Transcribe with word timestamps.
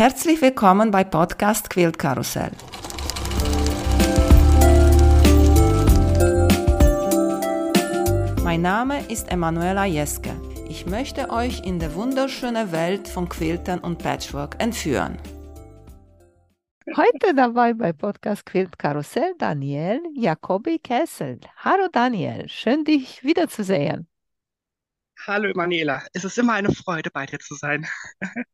Herzlich 0.00 0.40
willkommen 0.40 0.90
bei 0.90 1.04
Podcast 1.04 1.68
Quilt 1.68 1.98
Karussell. 1.98 2.52
Mein 8.42 8.62
Name 8.62 9.06
ist 9.12 9.30
Emanuela 9.30 9.84
Jeske. 9.84 10.30
Ich 10.70 10.86
möchte 10.86 11.28
euch 11.28 11.66
in 11.66 11.78
die 11.78 11.94
wunderschöne 11.94 12.72
Welt 12.72 13.08
von 13.08 13.28
Quiltern 13.28 13.80
und 13.80 13.98
Patchwork 13.98 14.56
entführen. 14.58 15.18
Heute 16.96 17.34
dabei 17.36 17.74
bei 17.74 17.92
Podcast 17.92 18.46
Quilt 18.46 18.78
Karussell 18.78 19.34
Daniel 19.36 20.00
Jacobi 20.14 20.78
Kessel. 20.78 21.40
Hallo 21.58 21.88
Daniel, 21.92 22.48
schön 22.48 22.84
dich 22.84 23.22
wiederzusehen. 23.22 24.08
Hallo 25.26 25.50
Emanuela, 25.50 26.02
es 26.14 26.24
ist 26.24 26.38
immer 26.38 26.54
eine 26.54 26.72
Freude, 26.72 27.10
bei 27.10 27.26
dir 27.26 27.38
zu 27.38 27.54
sein. 27.54 27.86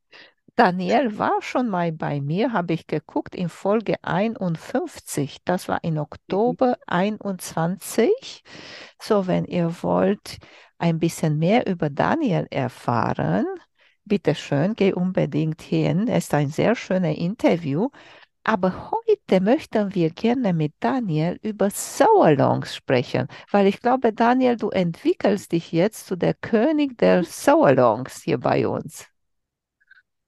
Daniel 0.57 1.19
war 1.19 1.43
schon 1.43 1.69
mal 1.69 1.93
bei 1.93 2.23
mir, 2.23 2.55
habe 2.55 2.73
ich 2.73 2.87
geguckt, 2.87 3.35
in 3.35 3.51
Folge 3.51 3.97
51. 4.03 5.45
Das 5.45 5.69
war 5.69 5.85
in 5.85 5.99
Oktober 5.99 6.79
21. 6.87 8.43
So, 8.99 9.27
wenn 9.27 9.45
ihr 9.45 9.83
wollt 9.83 10.39
ein 10.79 10.99
bisschen 10.99 11.39
mehr 11.39 11.67
über 11.67 11.91
Daniel 11.91 12.47
erfahren, 12.51 13.45
bitte 14.07 14.35
schön, 14.35 14.75
geh 14.75 14.95
unbedingt 14.95 15.61
hin. 15.61 16.09
Es 16.09 16.25
ist 16.25 16.35
ein 16.35 16.49
sehr 16.49 16.75
schönes 16.75 17.19
Interview. 17.19 17.91
Aber 18.45 18.91
heute 18.93 19.43
möchten 19.43 19.95
wir 19.95 20.11
gerne 20.11 20.55
mit 20.55 20.75
Daniel 20.81 21.39
über 21.43 21.69
Sauerlongs 21.71 22.75
sprechen, 22.77 23.29
weil 23.51 23.67
ich 23.67 23.81
glaube, 23.81 24.15
Daniel, 24.15 24.57
du 24.57 24.71
entwickelst 24.71 25.53
dich 25.53 25.73
jetzt 25.73 26.07
zu 26.07 26.17
der 26.17 26.35
König 26.35 26.97
der 26.99 27.25
Sauerlongs 27.25 28.23
hier 28.23 28.39
bei 28.39 28.67
uns. 28.67 29.07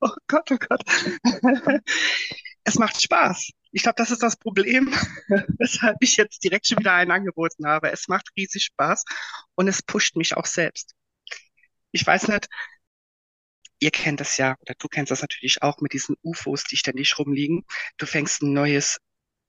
Oh 0.00 0.10
Gott, 0.28 0.50
oh 0.52 0.58
Gott. 0.58 0.82
Es 2.64 2.74
macht 2.74 3.00
Spaß. 3.00 3.50
Ich 3.72 3.82
glaube, 3.82 3.94
das 3.96 4.10
ist 4.10 4.22
das 4.22 4.36
Problem, 4.36 4.92
weshalb 5.58 5.96
ich 6.00 6.18
jetzt 6.18 6.44
direkt 6.44 6.66
schon 6.66 6.78
wieder 6.78 6.92
einen 6.92 7.10
angeboten 7.10 7.66
habe. 7.66 7.90
Es 7.90 8.08
macht 8.08 8.28
riesig 8.36 8.64
Spaß 8.64 9.04
und 9.54 9.68
es 9.68 9.82
pusht 9.82 10.16
mich 10.16 10.36
auch 10.36 10.44
selbst. 10.44 10.94
Ich 11.92 12.06
weiß 12.06 12.28
nicht, 12.28 12.46
ihr 13.80 13.90
kennt 13.90 14.20
das 14.20 14.36
ja, 14.36 14.54
oder 14.60 14.74
du 14.78 14.88
kennst 14.88 15.10
das 15.10 15.22
natürlich 15.22 15.62
auch 15.62 15.80
mit 15.80 15.94
diesen 15.94 16.16
UFOs, 16.22 16.64
die 16.64 16.76
ständig 16.76 17.18
rumliegen. 17.18 17.64
Du 17.96 18.04
fängst 18.04 18.42
ein 18.42 18.52
neues 18.52 18.98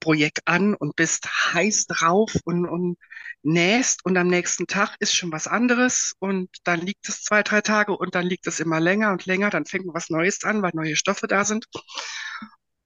Projekt 0.00 0.40
an 0.46 0.74
und 0.74 0.96
bist 0.96 1.28
heiß 1.52 1.88
drauf 1.88 2.32
und, 2.44 2.66
und 2.66 2.96
nähst 3.42 4.04
und 4.04 4.16
am 4.16 4.28
nächsten 4.28 4.66
Tag 4.66 4.96
ist 5.00 5.14
schon 5.14 5.32
was 5.32 5.46
anderes 5.46 6.14
und 6.18 6.50
dann 6.64 6.80
liegt 6.80 7.08
es 7.08 7.22
zwei, 7.22 7.42
drei 7.42 7.60
Tage 7.60 7.96
und 7.96 8.14
dann 8.14 8.26
liegt 8.26 8.46
es 8.46 8.60
immer 8.60 8.80
länger 8.80 9.12
und 9.12 9.26
länger, 9.26 9.50
dann 9.50 9.64
fängt 9.64 9.86
was 9.88 10.10
Neues 10.10 10.44
an, 10.44 10.62
weil 10.62 10.72
neue 10.74 10.96
Stoffe 10.96 11.26
da 11.26 11.44
sind. 11.44 11.66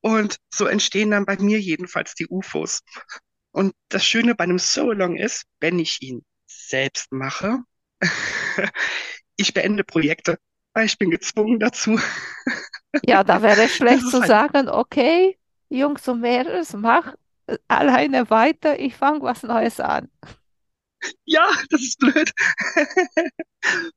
Und 0.00 0.36
so 0.52 0.66
entstehen 0.66 1.10
dann 1.10 1.24
bei 1.24 1.36
mir 1.38 1.60
jedenfalls 1.60 2.14
die 2.14 2.26
UFOs. 2.28 2.80
Und 3.52 3.72
das 3.88 4.04
Schöne 4.04 4.34
bei 4.34 4.44
einem 4.44 4.58
So-Along 4.58 5.16
ist, 5.16 5.44
wenn 5.60 5.78
ich 5.78 6.02
ihn 6.02 6.24
selbst 6.46 7.10
mache, 7.12 7.60
ich 9.36 9.54
beende 9.54 9.84
Projekte, 9.84 10.38
weil 10.74 10.86
ich 10.86 10.98
bin 10.98 11.10
gezwungen 11.10 11.58
dazu. 11.58 11.98
Ja, 13.04 13.24
da 13.24 13.42
wäre 13.42 13.64
es 13.64 13.74
schlecht 13.74 14.06
zu 14.08 14.20
halt 14.20 14.28
sagen, 14.28 14.68
okay, 14.68 15.36
Jungs 15.68 16.06
und 16.06 16.20
Mädels, 16.20 16.74
mach 16.74 17.16
alleine 17.66 18.30
weiter, 18.30 18.78
ich 18.78 18.94
fange 18.94 19.20
was 19.22 19.42
Neues 19.42 19.80
an. 19.80 20.08
Ja, 21.24 21.48
das 21.70 21.82
ist 21.82 21.98
blöd. 21.98 22.32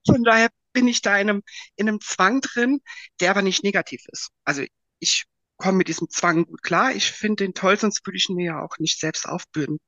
Von 0.05 0.23
daher 0.23 0.49
bin 0.73 0.87
ich 0.87 1.01
da 1.01 1.17
in 1.17 1.29
einem, 1.29 1.43
in 1.75 1.87
einem 1.87 2.01
Zwang 2.01 2.41
drin, 2.41 2.79
der 3.19 3.31
aber 3.31 3.41
nicht 3.41 3.63
negativ 3.63 4.01
ist. 4.11 4.29
Also 4.43 4.63
ich 4.99 5.25
komme 5.57 5.79
mit 5.79 5.87
diesem 5.87 6.09
Zwang 6.09 6.45
gut 6.45 6.61
klar. 6.63 6.93
Ich 6.93 7.11
finde 7.11 7.43
den 7.43 7.53
toll, 7.53 7.77
sonst 7.77 8.05
würde 8.05 8.17
ich 8.17 8.29
ihn 8.29 8.35
mir 8.35 8.45
ja 8.45 8.61
auch 8.61 8.77
nicht 8.79 8.99
selbst 8.99 9.27
aufbürden. 9.27 9.79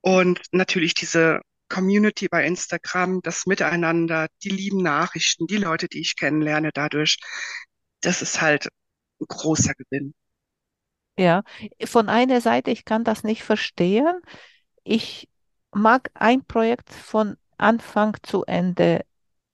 Und 0.00 0.40
natürlich 0.52 0.94
diese 0.94 1.40
Community 1.68 2.28
bei 2.28 2.46
Instagram, 2.46 3.20
das 3.22 3.46
Miteinander, 3.46 4.28
die 4.42 4.50
lieben 4.50 4.82
Nachrichten, 4.82 5.46
die 5.46 5.56
Leute, 5.56 5.88
die 5.88 6.00
ich 6.00 6.16
kennenlerne 6.16 6.70
dadurch, 6.72 7.18
das 8.00 8.22
ist 8.22 8.40
halt 8.40 8.68
ein 9.20 9.26
großer 9.26 9.74
Gewinn. 9.74 10.14
Ja, 11.18 11.42
von 11.84 12.08
einer 12.08 12.40
Seite, 12.40 12.70
ich 12.70 12.84
kann 12.84 13.02
das 13.02 13.24
nicht 13.24 13.42
verstehen. 13.42 14.20
Ich 14.84 15.28
mag 15.76 16.10
ein 16.14 16.44
Projekt 16.44 16.92
von 16.92 17.36
Anfang 17.58 18.16
zu 18.22 18.44
Ende 18.44 19.04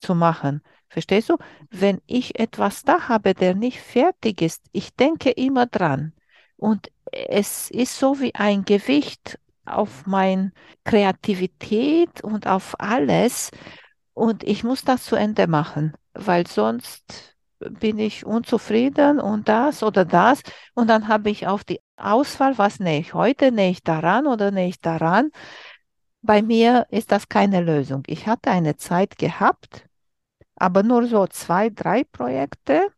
zu 0.00 0.14
machen. 0.14 0.62
Verstehst 0.88 1.30
du? 1.30 1.38
Wenn 1.70 2.00
ich 2.06 2.38
etwas 2.38 2.82
da 2.82 3.08
habe, 3.08 3.34
der 3.34 3.54
nicht 3.54 3.80
fertig 3.80 4.42
ist, 4.42 4.64
ich 4.72 4.94
denke 4.94 5.30
immer 5.30 5.66
dran. 5.66 6.12
Und 6.56 6.90
es 7.10 7.70
ist 7.70 7.98
so 7.98 8.20
wie 8.20 8.34
ein 8.34 8.64
Gewicht 8.64 9.38
auf 9.64 10.06
meine 10.06 10.52
Kreativität 10.84 12.22
und 12.22 12.46
auf 12.46 12.78
alles. 12.78 13.50
Und 14.14 14.44
ich 14.44 14.64
muss 14.64 14.84
das 14.84 15.04
zu 15.04 15.16
Ende 15.16 15.46
machen, 15.46 15.94
weil 16.12 16.46
sonst 16.46 17.36
bin 17.58 17.98
ich 17.98 18.26
unzufrieden 18.26 19.20
und 19.20 19.48
das 19.48 19.82
oder 19.82 20.04
das. 20.04 20.42
Und 20.74 20.88
dann 20.88 21.08
habe 21.08 21.30
ich 21.30 21.46
auf 21.46 21.64
die 21.64 21.80
Auswahl, 21.96 22.58
was 22.58 22.80
nähe 22.80 23.00
ich 23.00 23.14
heute, 23.14 23.52
nähe 23.52 23.70
ich 23.70 23.82
daran 23.82 24.26
oder 24.26 24.50
nähe 24.50 24.68
ich 24.68 24.80
daran. 24.80 25.30
Bei 26.22 26.40
mir 26.40 26.86
ist 26.90 27.10
das 27.12 27.28
keine 27.28 27.60
Lösung. 27.60 28.04
Ich 28.06 28.26
hatte 28.26 28.50
eine 28.50 28.76
Zeit 28.76 29.18
gehabt, 29.18 29.86
aber 30.56 30.82
nur 30.82 31.06
so 31.06 31.26
zwei, 31.26 31.68
drei 31.68 32.04
Projekte. 32.04 32.88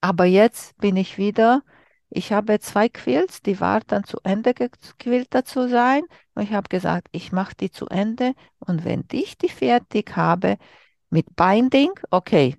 Aber 0.00 0.24
jetzt 0.24 0.76
bin 0.78 0.96
ich 0.96 1.18
wieder, 1.18 1.62
ich 2.10 2.32
habe 2.32 2.60
zwei 2.60 2.88
Quills, 2.88 3.42
die 3.42 3.60
warten 3.60 4.04
zu 4.04 4.18
Ende 4.24 4.54
gequiltet 4.54 5.46
zu 5.48 5.68
sein. 5.68 6.02
Und 6.34 6.42
ich 6.44 6.52
habe 6.52 6.68
gesagt, 6.68 7.08
ich 7.12 7.32
mache 7.32 7.54
die 7.58 7.70
zu 7.70 7.86
Ende. 7.86 8.34
Und 8.60 8.84
wenn 8.84 9.04
ich 9.12 9.36
die 9.36 9.48
fertig 9.48 10.16
habe 10.16 10.56
mit 11.10 11.36
Binding, 11.36 11.92
okay, 12.10 12.56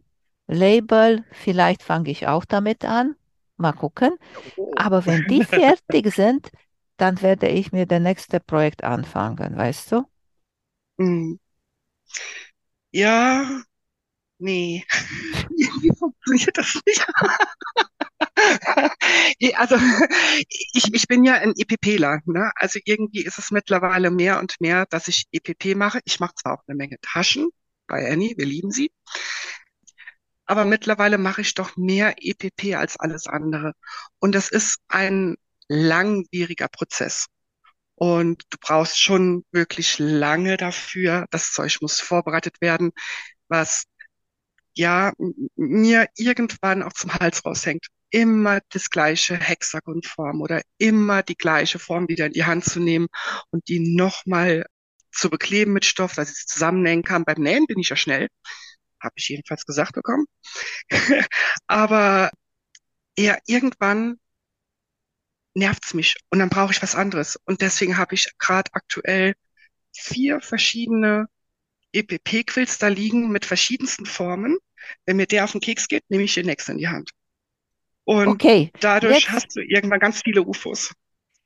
Label, 0.47 1.23
vielleicht 1.31 1.83
fange 1.83 2.11
ich 2.11 2.27
auch 2.27 2.45
damit 2.45 2.85
an. 2.85 3.15
Mal 3.57 3.73
gucken. 3.73 4.17
Oh. 4.57 4.71
Aber 4.75 5.05
wenn 5.05 5.25
die 5.27 5.43
fertig 5.45 6.13
sind, 6.13 6.51
dann 6.97 7.21
werde 7.21 7.47
ich 7.47 7.71
mir 7.71 7.85
das 7.85 8.01
nächste 8.01 8.39
Projekt 8.39 8.83
anfangen, 8.83 9.55
weißt 9.57 9.91
du? 9.91 10.03
Hm. 10.99 11.37
Ja, 12.91 13.63
nee. 14.39 14.85
Wie 15.81 15.91
funktioniert 15.97 16.57
das 16.57 16.79
nicht? 16.85 17.05
also 19.57 19.75
ich, 20.73 20.93
ich 20.93 21.07
bin 21.07 21.23
ja 21.23 21.35
ein 21.35 21.53
EPPler. 21.57 22.19
Ne? 22.25 22.51
Also 22.55 22.79
irgendwie 22.85 23.23
ist 23.23 23.39
es 23.39 23.51
mittlerweile 23.51 24.11
mehr 24.11 24.39
und 24.39 24.59
mehr, 24.59 24.85
dass 24.89 25.07
ich 25.07 25.25
EPP 25.31 25.75
mache. 25.75 25.99
Ich 26.05 26.19
mache 26.19 26.35
zwar 26.35 26.53
auch 26.53 26.63
eine 26.67 26.75
Menge 26.77 26.97
Taschen 27.01 27.49
bei 27.87 28.09
Annie, 28.11 28.35
wir 28.37 28.45
lieben 28.45 28.71
sie 28.71 28.91
aber 30.51 30.65
mittlerweile 30.65 31.17
mache 31.17 31.39
ich 31.39 31.53
doch 31.53 31.77
mehr 31.77 32.15
EPP 32.17 32.75
als 32.75 32.99
alles 32.99 33.25
andere. 33.25 33.73
Und 34.19 34.35
das 34.35 34.49
ist 34.49 34.79
ein 34.89 35.37
langwieriger 35.71 36.67
Prozess. 36.67 37.27
Und 37.95 38.43
du 38.49 38.57
brauchst 38.59 38.99
schon 39.01 39.45
wirklich 39.51 39.99
lange 39.99 40.57
dafür. 40.57 41.25
Das 41.31 41.53
Zeug 41.53 41.77
muss 41.81 41.99
vorbereitet 41.99 42.61
werden, 42.61 42.91
was 43.47 43.85
ja 44.73 45.13
mir 45.55 46.07
irgendwann 46.15 46.83
auch 46.83 46.93
zum 46.93 47.13
Hals 47.13 47.45
raushängt. 47.45 47.87
Immer 48.09 48.59
das 48.69 48.89
gleiche 48.89 49.37
Hexagonform 49.37 50.41
oder 50.41 50.61
immer 50.77 51.23
die 51.23 51.35
gleiche 51.35 51.79
Form 51.79 52.07
wieder 52.09 52.25
in 52.27 52.33
die 52.33 52.45
Hand 52.45 52.65
zu 52.65 52.79
nehmen 52.79 53.07
und 53.51 53.67
die 53.67 53.79
nochmal 53.95 54.65
zu 55.11 55.29
bekleben 55.29 55.73
mit 55.73 55.85
Stoff, 55.85 56.13
dass 56.15 56.31
ich 56.31 56.37
sie 56.37 56.45
zusammennähen 56.47 57.03
kann. 57.03 57.25
Beim 57.25 57.41
Nähen 57.41 57.67
bin 57.67 57.79
ich 57.79 57.89
ja 57.89 57.95
schnell 57.95 58.27
habe 59.01 59.13
ich 59.17 59.29
jedenfalls 59.29 59.65
gesagt 59.65 59.93
bekommen. 59.93 60.25
Aber 61.67 62.31
ja, 63.17 63.37
irgendwann 63.45 64.19
nervt's 65.53 65.93
mich 65.93 66.15
und 66.29 66.39
dann 66.39 66.49
brauche 66.49 66.71
ich 66.71 66.81
was 66.81 66.95
anderes. 66.95 67.37
Und 67.45 67.61
deswegen 67.61 67.97
habe 67.97 68.15
ich 68.15 68.31
gerade 68.37 68.71
aktuell 68.73 69.33
vier 69.93 70.41
verschiedene 70.41 71.27
EPP-Quills 71.93 72.77
da 72.77 72.87
liegen 72.87 73.31
mit 73.31 73.45
verschiedensten 73.45 74.05
Formen. 74.05 74.57
Wenn 75.05 75.17
mir 75.17 75.27
der 75.27 75.43
auf 75.43 75.51
den 75.51 75.61
Keks 75.61 75.87
geht, 75.87 76.03
nehme 76.09 76.23
ich 76.23 76.33
den 76.33 76.45
nächsten 76.45 76.73
in 76.73 76.77
die 76.77 76.87
Hand. 76.87 77.11
Und 78.03 78.27
okay, 78.27 78.71
dadurch 78.79 79.21
jetzt, 79.21 79.31
hast 79.31 79.55
du 79.55 79.61
irgendwann 79.61 79.99
ganz 79.99 80.21
viele 80.21 80.43
UFOs. 80.43 80.93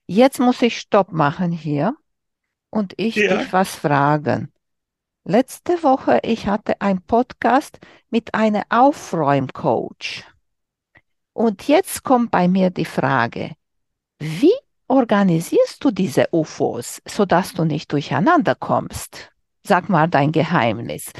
Jetzt 0.08 0.40
muss 0.40 0.62
ich 0.62 0.80
Stopp 0.80 1.12
machen 1.12 1.52
hier 1.52 1.96
und 2.70 2.94
ich 2.98 3.16
ja. 3.16 3.38
dich 3.38 3.52
was 3.52 3.76
fragen. 3.76 4.52
Letzte 5.24 5.82
Woche, 5.82 6.20
ich 6.24 6.46
hatte 6.46 6.80
ein 6.82 7.02
Podcast 7.02 7.80
mit 8.10 8.36
einem 8.36 8.62
Aufräumcoach. 8.70 10.24
Und 11.34 11.68
jetzt 11.68 12.04
kommt 12.04 12.32
bei 12.32 12.48
mir 12.48 12.70
die 12.70 12.86
Frage, 12.86 13.56
wie 14.26 14.54
organisierst 14.88 15.84
du 15.84 15.92
diese 15.92 16.28
UFOs, 16.32 17.02
sodass 17.08 17.54
du 17.54 17.64
nicht 17.66 17.92
durcheinander 17.92 18.56
kommst? 18.56 19.32
Sag 19.64 19.90
mal 19.90 20.08
dein 20.08 20.32
Geheimnis. 20.32 21.12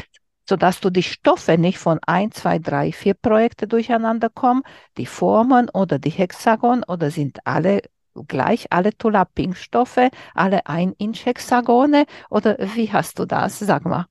sodass 0.48 0.80
du 0.80 0.90
die 0.90 1.04
Stoffe 1.04 1.58
nicht 1.58 1.80
von 1.80 2.00
1, 2.06 2.36
2, 2.36 2.60
3, 2.60 2.92
4 2.92 3.14
Projekte 3.16 3.68
durcheinander 3.68 4.30
kommen, 4.30 4.64
die 4.98 5.06
Formen 5.08 5.70
oder 5.70 6.00
die 6.00 6.12
Hexagon 6.12 6.84
oder 6.84 7.12
sind 7.12 7.40
alle 7.46 7.82
gleich, 8.28 8.72
alle 8.72 8.96
Tula-Pink-Stoffe, 8.98 10.10
alle 10.34 10.66
1-Inch-Hexagone 10.68 12.06
oder 12.30 12.58
wie 12.76 12.92
hast 12.92 13.20
du 13.20 13.26
das? 13.26 13.60
Sag 13.60 13.86
mal. 13.86 14.06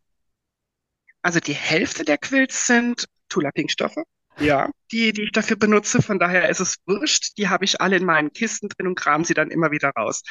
Also 1.23 1.41
die 1.41 1.55
Hälfte 1.55 2.05
der 2.05 2.19
Quilts 2.19 2.67
sind 2.67 3.07
Tula-Pink-Stoffe. 3.29 4.05
Ja, 4.39 4.71
die, 4.91 5.13
die 5.13 5.23
ich 5.23 5.33
dafür 5.33 5.57
benutze. 5.57 6.03
Von 6.03 6.19
daher 6.19 6.49
ist 6.49 6.61
es 6.61 6.77
wurscht. 6.87 7.39
Die 7.39 7.49
habe 7.49 7.65
ich 7.65 7.81
alle 7.81 7.97
in 7.97 8.05
meinen 8.05 8.33
Kisten 8.33 8.69
drin 8.69 8.89
und 8.89 8.95
kram 8.97 9.25
sie 9.25 9.35
dann 9.35 9.51
immer 9.51 9.71
wieder 9.71 9.91
raus. 9.91 10.23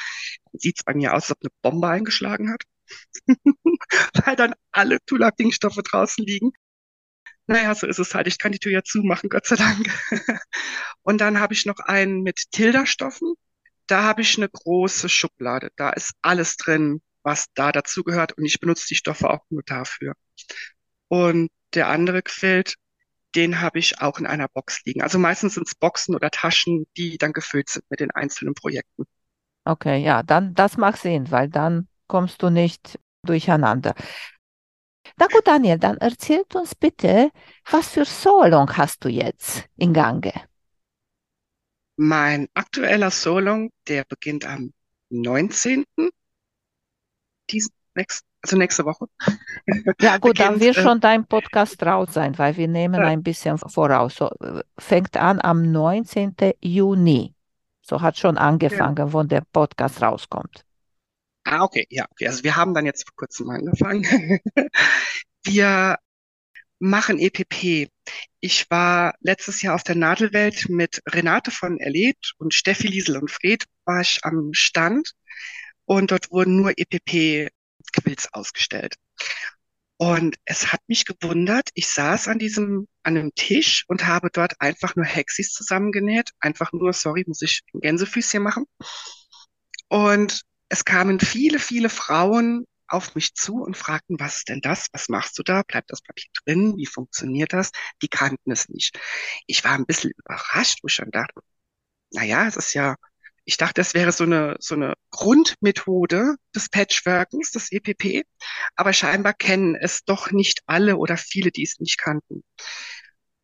Sieht 0.52 0.78
es 0.78 0.84
bei 0.84 0.94
mir 0.94 1.14
aus, 1.14 1.24
als 1.24 1.32
ob 1.32 1.38
eine 1.42 1.50
Bombe 1.62 1.88
eingeschlagen 1.88 2.52
hat. 2.52 2.62
Weil 4.26 4.36
dann 4.36 4.54
alle 4.72 4.98
Tula-Pink-Stoffe 5.06 5.82
draußen 5.82 6.24
liegen. 6.24 6.52
Naja, 7.46 7.74
so 7.74 7.86
ist 7.86 7.98
es 7.98 8.14
halt. 8.14 8.26
Ich 8.26 8.38
kann 8.38 8.52
die 8.52 8.58
Tür 8.58 8.72
ja 8.72 8.82
zumachen, 8.82 9.28
Gott 9.28 9.46
sei 9.46 9.56
Dank. 9.56 9.88
und 11.02 11.20
dann 11.20 11.40
habe 11.40 11.54
ich 11.54 11.66
noch 11.66 11.78
einen 11.78 12.22
mit 12.22 12.50
Tilda-Stoffen. 12.52 13.34
Da 13.86 14.02
habe 14.02 14.22
ich 14.22 14.36
eine 14.38 14.48
große 14.48 15.08
Schublade. 15.08 15.70
Da 15.76 15.90
ist 15.90 16.12
alles 16.22 16.56
drin, 16.56 17.02
was 17.22 17.46
da 17.54 17.70
dazugehört. 17.72 18.32
Und 18.32 18.46
ich 18.46 18.60
benutze 18.60 18.86
die 18.88 18.94
Stoffe 18.94 19.28
auch 19.28 19.44
nur 19.50 19.62
dafür. 19.62 20.14
Und 21.08 21.50
der 21.74 21.88
andere 21.88 22.22
Quilt, 22.22 22.76
den 23.34 23.60
habe 23.60 23.78
ich 23.78 24.00
auch 24.00 24.18
in 24.18 24.26
einer 24.26 24.48
Box 24.48 24.82
liegen. 24.84 25.02
Also 25.02 25.18
meistens 25.18 25.54
sind 25.54 25.66
es 25.66 25.74
Boxen 25.74 26.14
oder 26.14 26.30
Taschen, 26.30 26.86
die 26.96 27.18
dann 27.18 27.32
gefüllt 27.32 27.68
sind 27.68 27.84
mit 27.90 28.00
den 28.00 28.10
einzelnen 28.10 28.54
Projekten. 28.54 29.04
Okay, 29.64 30.02
ja, 30.02 30.22
dann 30.22 30.54
das 30.54 30.76
mag 30.76 30.96
Sinn, 30.96 31.30
weil 31.30 31.48
dann 31.48 31.88
kommst 32.06 32.42
du 32.42 32.50
nicht 32.50 32.98
durcheinander. 33.22 33.94
Na 35.16 35.26
gut, 35.26 35.46
Daniel, 35.46 35.78
dann 35.78 35.98
erzählt 35.98 36.54
uns 36.54 36.74
bitte, 36.76 37.30
was 37.70 37.88
für 37.90 38.04
Solong 38.04 38.76
hast 38.76 39.04
du 39.04 39.08
jetzt 39.08 39.64
in 39.76 39.92
Gange? 39.92 40.32
Mein 41.96 42.48
aktueller 42.54 43.10
Solong, 43.10 43.70
der 43.88 44.04
beginnt 44.04 44.44
am 44.46 44.72
19. 45.10 45.84
Diesen, 47.50 47.72
nächst, 47.94 48.24
also 48.44 48.58
nächste 48.58 48.84
Woche. 48.84 49.06
Ja 50.00 50.18
gut, 50.18 50.38
dann 50.38 50.60
wird 50.60 50.76
äh, 50.76 50.82
schon 50.82 51.00
dein 51.00 51.26
Podcast 51.26 51.82
raus 51.82 52.08
sein, 52.12 52.36
weil 52.38 52.56
wir 52.58 52.68
nehmen 52.68 53.00
ja. 53.00 53.06
ein 53.06 53.22
bisschen 53.22 53.56
voraus. 53.58 54.16
So, 54.16 54.30
fängt 54.78 55.16
an 55.16 55.40
am 55.40 55.62
19. 55.72 56.34
Juni. 56.60 57.34
So 57.80 58.02
hat 58.02 58.18
schon 58.18 58.36
angefangen, 58.36 58.96
ja. 58.98 59.12
wo 59.12 59.22
der 59.22 59.42
Podcast 59.50 60.02
rauskommt. 60.02 60.64
Ah, 61.44 61.62
okay, 61.62 61.86
ja, 61.88 62.04
okay. 62.10 62.26
Also 62.26 62.44
wir 62.44 62.56
haben 62.56 62.74
dann 62.74 62.84
jetzt 62.84 63.06
vor 63.06 63.16
kurzem 63.16 63.48
angefangen. 63.48 64.04
wir 65.44 65.96
machen 66.78 67.18
EPP. 67.18 67.88
Ich 68.40 68.70
war 68.70 69.14
letztes 69.20 69.62
Jahr 69.62 69.74
auf 69.74 69.84
der 69.84 69.94
Nadelwelt 69.94 70.68
mit 70.68 71.00
Renate 71.08 71.50
von 71.50 71.78
Erlebt 71.78 72.34
und 72.36 72.52
Steffi 72.52 72.88
Liesel 72.88 73.16
und 73.16 73.30
Fred 73.30 73.64
war 73.86 74.02
ich 74.02 74.20
am 74.22 74.52
Stand 74.52 75.12
und 75.86 76.10
dort 76.10 76.30
wurden 76.30 76.56
nur 76.56 76.72
EPP 76.76 77.50
Quills 77.92 78.32
ausgestellt. 78.32 78.96
Und 79.96 80.36
es 80.44 80.72
hat 80.72 80.80
mich 80.88 81.04
gewundert, 81.04 81.70
ich 81.74 81.88
saß 81.88 82.28
an 82.28 82.38
diesem, 82.38 82.88
an 83.04 83.16
einem 83.16 83.34
Tisch 83.34 83.84
und 83.88 84.06
habe 84.06 84.28
dort 84.32 84.60
einfach 84.60 84.96
nur 84.96 85.04
Hexis 85.04 85.52
zusammengenäht. 85.52 86.30
Einfach 86.40 86.72
nur, 86.72 86.92
sorry, 86.92 87.24
muss 87.26 87.42
ich 87.42 87.62
ein 87.72 87.80
Gänsefüßchen 87.80 88.42
machen. 88.42 88.66
Und 89.88 90.42
es 90.68 90.84
kamen 90.84 91.20
viele, 91.20 91.58
viele 91.58 91.88
Frauen 91.88 92.66
auf 92.88 93.14
mich 93.14 93.34
zu 93.34 93.62
und 93.62 93.76
fragten, 93.76 94.18
was 94.20 94.38
ist 94.38 94.48
denn 94.48 94.60
das? 94.60 94.88
Was 94.92 95.08
machst 95.08 95.38
du 95.38 95.42
da? 95.42 95.62
Bleibt 95.62 95.90
das 95.90 96.02
Papier 96.02 96.30
drin? 96.44 96.76
Wie 96.76 96.86
funktioniert 96.86 97.52
das? 97.52 97.70
Die 98.02 98.08
kannten 98.08 98.50
es 98.50 98.68
nicht. 98.68 98.98
Ich 99.46 99.64
war 99.64 99.72
ein 99.72 99.86
bisschen 99.86 100.12
überrascht, 100.16 100.80
wo 100.82 100.88
ich 100.88 100.94
schon 100.94 101.10
dachte, 101.10 101.40
naja, 102.10 102.46
es 102.46 102.56
ist 102.56 102.74
ja 102.74 102.96
ich 103.44 103.56
dachte, 103.56 103.74
das 103.74 103.94
wäre 103.94 104.12
so 104.12 104.24
eine, 104.24 104.56
so 104.58 104.74
eine 104.74 104.94
Grundmethode 105.10 106.36
des 106.54 106.68
Patchworkens, 106.70 107.50
des 107.50 107.70
EPP, 107.72 108.24
aber 108.74 108.92
scheinbar 108.92 109.34
kennen 109.34 109.74
es 109.74 110.04
doch 110.04 110.30
nicht 110.30 110.62
alle 110.66 110.96
oder 110.96 111.16
viele, 111.16 111.50
die 111.50 111.62
es 111.62 111.78
nicht 111.78 111.98
kannten. 111.98 112.42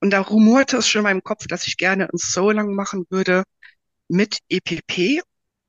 Und 0.00 0.10
da 0.10 0.20
rumorte 0.20 0.78
es 0.78 0.88
schon 0.88 1.00
in 1.00 1.04
meinem 1.04 1.22
Kopf, 1.22 1.46
dass 1.46 1.66
ich 1.66 1.76
gerne 1.76 2.04
ein 2.04 2.16
So 2.16 2.50
lang 2.50 2.74
machen 2.74 3.04
würde 3.10 3.44
mit 4.08 4.38
EPP, 4.48 5.20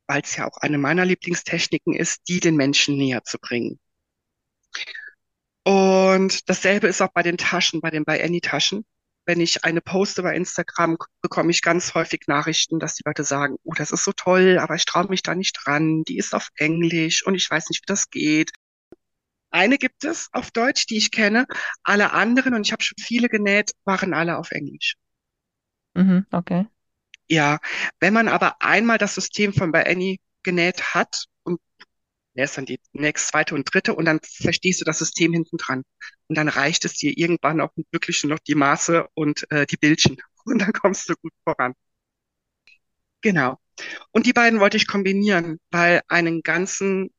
weil 0.07 0.21
es 0.21 0.35
ja 0.37 0.47
auch 0.47 0.57
eine 0.57 0.77
meiner 0.77 1.05
Lieblingstechniken 1.05 1.93
ist, 1.93 2.21
die 2.27 2.39
den 2.39 2.55
Menschen 2.55 2.97
näher 2.97 3.23
zu 3.23 3.37
bringen. 3.39 3.79
Und 5.63 6.49
dasselbe 6.49 6.87
ist 6.87 7.01
auch 7.01 7.11
bei 7.13 7.23
den 7.23 7.37
Taschen, 7.37 7.81
bei 7.81 7.91
den 7.91 8.05
By 8.05 8.21
Any 8.21 8.41
Taschen 8.41 8.85
wenn 9.25 9.39
ich 9.39 9.63
eine 9.63 9.81
poste 9.81 10.23
bei 10.23 10.35
Instagram, 10.35 10.97
bekomme 11.21 11.51
ich 11.51 11.62
ganz 11.62 11.94
häufig 11.94 12.21
Nachrichten, 12.27 12.79
dass 12.79 12.95
die 12.95 13.03
Leute 13.06 13.23
sagen, 13.23 13.57
oh, 13.63 13.73
das 13.73 13.91
ist 13.91 14.03
so 14.03 14.12
toll, 14.13 14.57
aber 14.59 14.75
ich 14.75 14.85
traue 14.85 15.07
mich 15.07 15.23
da 15.23 15.35
nicht 15.35 15.57
dran, 15.63 16.03
die 16.03 16.18
ist 16.18 16.33
auf 16.33 16.50
Englisch 16.56 17.25
und 17.25 17.35
ich 17.35 17.50
weiß 17.50 17.69
nicht, 17.69 17.83
wie 17.83 17.88
das 17.88 18.09
geht. 18.09 18.51
Eine 19.51 19.77
gibt 19.77 20.06
es 20.06 20.29
auf 20.31 20.51
Deutsch, 20.51 20.88
die 20.88 20.97
ich 20.97 21.12
kenne. 21.12 21.45
Alle 21.83 22.13
anderen, 22.13 22.53
und 22.53 22.65
ich 22.65 22.71
habe 22.71 22.83
schon 22.83 22.97
viele 22.97 23.27
genäht, 23.27 23.71
waren 23.83 24.13
alle 24.13 24.38
auf 24.38 24.51
Englisch. 24.51 24.95
Mhm, 25.94 26.25
okay. 26.31 26.67
Ja, 27.27 27.59
wenn 28.00 28.13
man 28.13 28.27
aber 28.27 28.62
einmal 28.62 28.97
das 28.97 29.15
System 29.15 29.53
von 29.53 29.71
bei 29.71 29.85
Annie 29.85 30.17
genäht 30.44 30.94
hat 30.94 31.25
lässt 32.33 32.57
dann 32.57 32.65
die 32.65 32.79
nächste, 32.93 33.31
zweite 33.31 33.55
und 33.55 33.73
dritte 33.73 33.93
und 33.95 34.05
dann 34.05 34.19
verstehst 34.23 34.81
du 34.81 34.85
das 34.85 34.99
System 34.99 35.33
hinten 35.33 35.57
dran. 35.57 35.83
Und 36.27 36.37
dann 36.37 36.47
reicht 36.47 36.85
es 36.85 36.93
dir 36.93 37.17
irgendwann 37.17 37.61
auch 37.61 37.71
wirklich 37.91 38.23
nur 38.23 38.33
noch 38.33 38.39
die 38.39 38.55
Maße 38.55 39.07
und 39.13 39.49
äh, 39.51 39.65
die 39.65 39.77
Bildchen. 39.77 40.17
Und 40.43 40.59
dann 40.59 40.73
kommst 40.73 41.07
du 41.07 41.13
gut 41.21 41.33
voran. 41.43 41.75
Genau. 43.21 43.59
Und 44.11 44.25
die 44.25 44.33
beiden 44.33 44.59
wollte 44.59 44.77
ich 44.77 44.87
kombinieren, 44.87 45.59
weil 45.69 46.01
einen 46.07 46.41
ganzen 46.41 47.11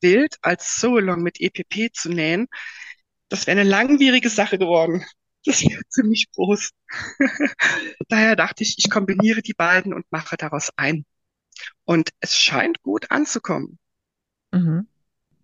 Bild 0.00 0.36
als 0.42 0.76
So-Long 0.76 1.22
mit 1.22 1.40
EPP 1.40 1.92
zu 1.92 2.08
nähen, 2.10 2.48
das 3.28 3.46
wäre 3.46 3.60
eine 3.60 3.68
langwierige 3.68 4.30
Sache 4.30 4.58
geworden. 4.58 5.04
Das 5.44 5.62
wäre 5.62 5.82
ziemlich 5.88 6.30
groß. 6.32 6.70
Daher 8.08 8.36
dachte 8.36 8.62
ich, 8.62 8.76
ich 8.78 8.90
kombiniere 8.90 9.42
die 9.42 9.54
beiden 9.54 9.94
und 9.94 10.04
mache 10.10 10.36
daraus 10.36 10.70
ein. 10.76 11.06
Und 11.84 12.10
es 12.20 12.36
scheint 12.36 12.82
gut 12.82 13.10
anzukommen. 13.10 13.78
Mhm. 14.52 14.86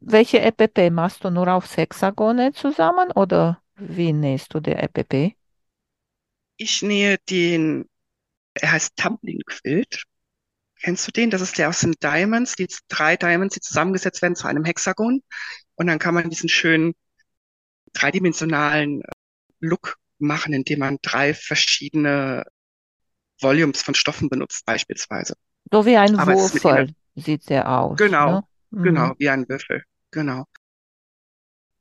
Welche 0.01 0.41
EPP 0.41 0.91
machst 0.91 1.25
du 1.25 1.31
nur 1.31 1.49
auf 1.49 1.77
Hexagone 1.77 2.53
zusammen 2.53 3.11
oder 3.13 3.63
wie 3.77 4.13
nähst 4.13 4.55
du 4.55 4.61
die 4.61 4.73
EPP? 4.73 5.37
Ich 6.57 6.83
nähe 6.83 7.19
den, 7.29 7.89
er 8.55 8.73
heißt 8.73 8.97
Tumbling 8.97 9.41
Quilt. 9.47 10.05
Kennst 10.83 11.07
du 11.07 11.13
den? 11.13 11.31
Das 11.31 11.41
ist 11.41 11.59
der 11.59 11.69
aus 11.69 11.81
den 11.81 11.95
Diamonds, 12.03 12.55
die 12.55 12.69
drei 12.89 13.17
Diamonds, 13.17 13.55
die 13.55 13.61
zusammengesetzt 13.61 14.23
werden 14.23 14.37
zu 14.37 14.47
einem 14.47 14.65
Hexagon. 14.65 15.23
Und 15.75 15.87
dann 15.87 15.99
kann 15.99 16.15
man 16.15 16.31
diesen 16.31 16.49
schönen 16.49 16.95
dreidimensionalen 17.93 19.03
äh, 19.03 19.07
Look 19.61 19.97
machen, 20.19 20.53
indem 20.53 20.81
man 20.81 20.99
drei 21.03 21.35
verschiedene 21.35 22.45
Volumes 23.41 23.83
von 23.83 23.95
Stoffen 23.95 24.29
benutzt, 24.29 24.65
beispielsweise. 24.65 25.35
So 25.71 25.85
wie 25.85 25.97
ein 25.97 26.19
Aber 26.19 26.35
Würfel 26.35 26.95
sieht 27.15 27.49
der 27.49 27.69
aus. 27.71 27.99
Genau, 27.99 28.31
ne? 28.31 28.45
Genau, 28.83 29.09
mhm. 29.09 29.15
wie 29.19 29.29
ein 29.29 29.49
Würfel. 29.49 29.85
Genau. 30.11 30.45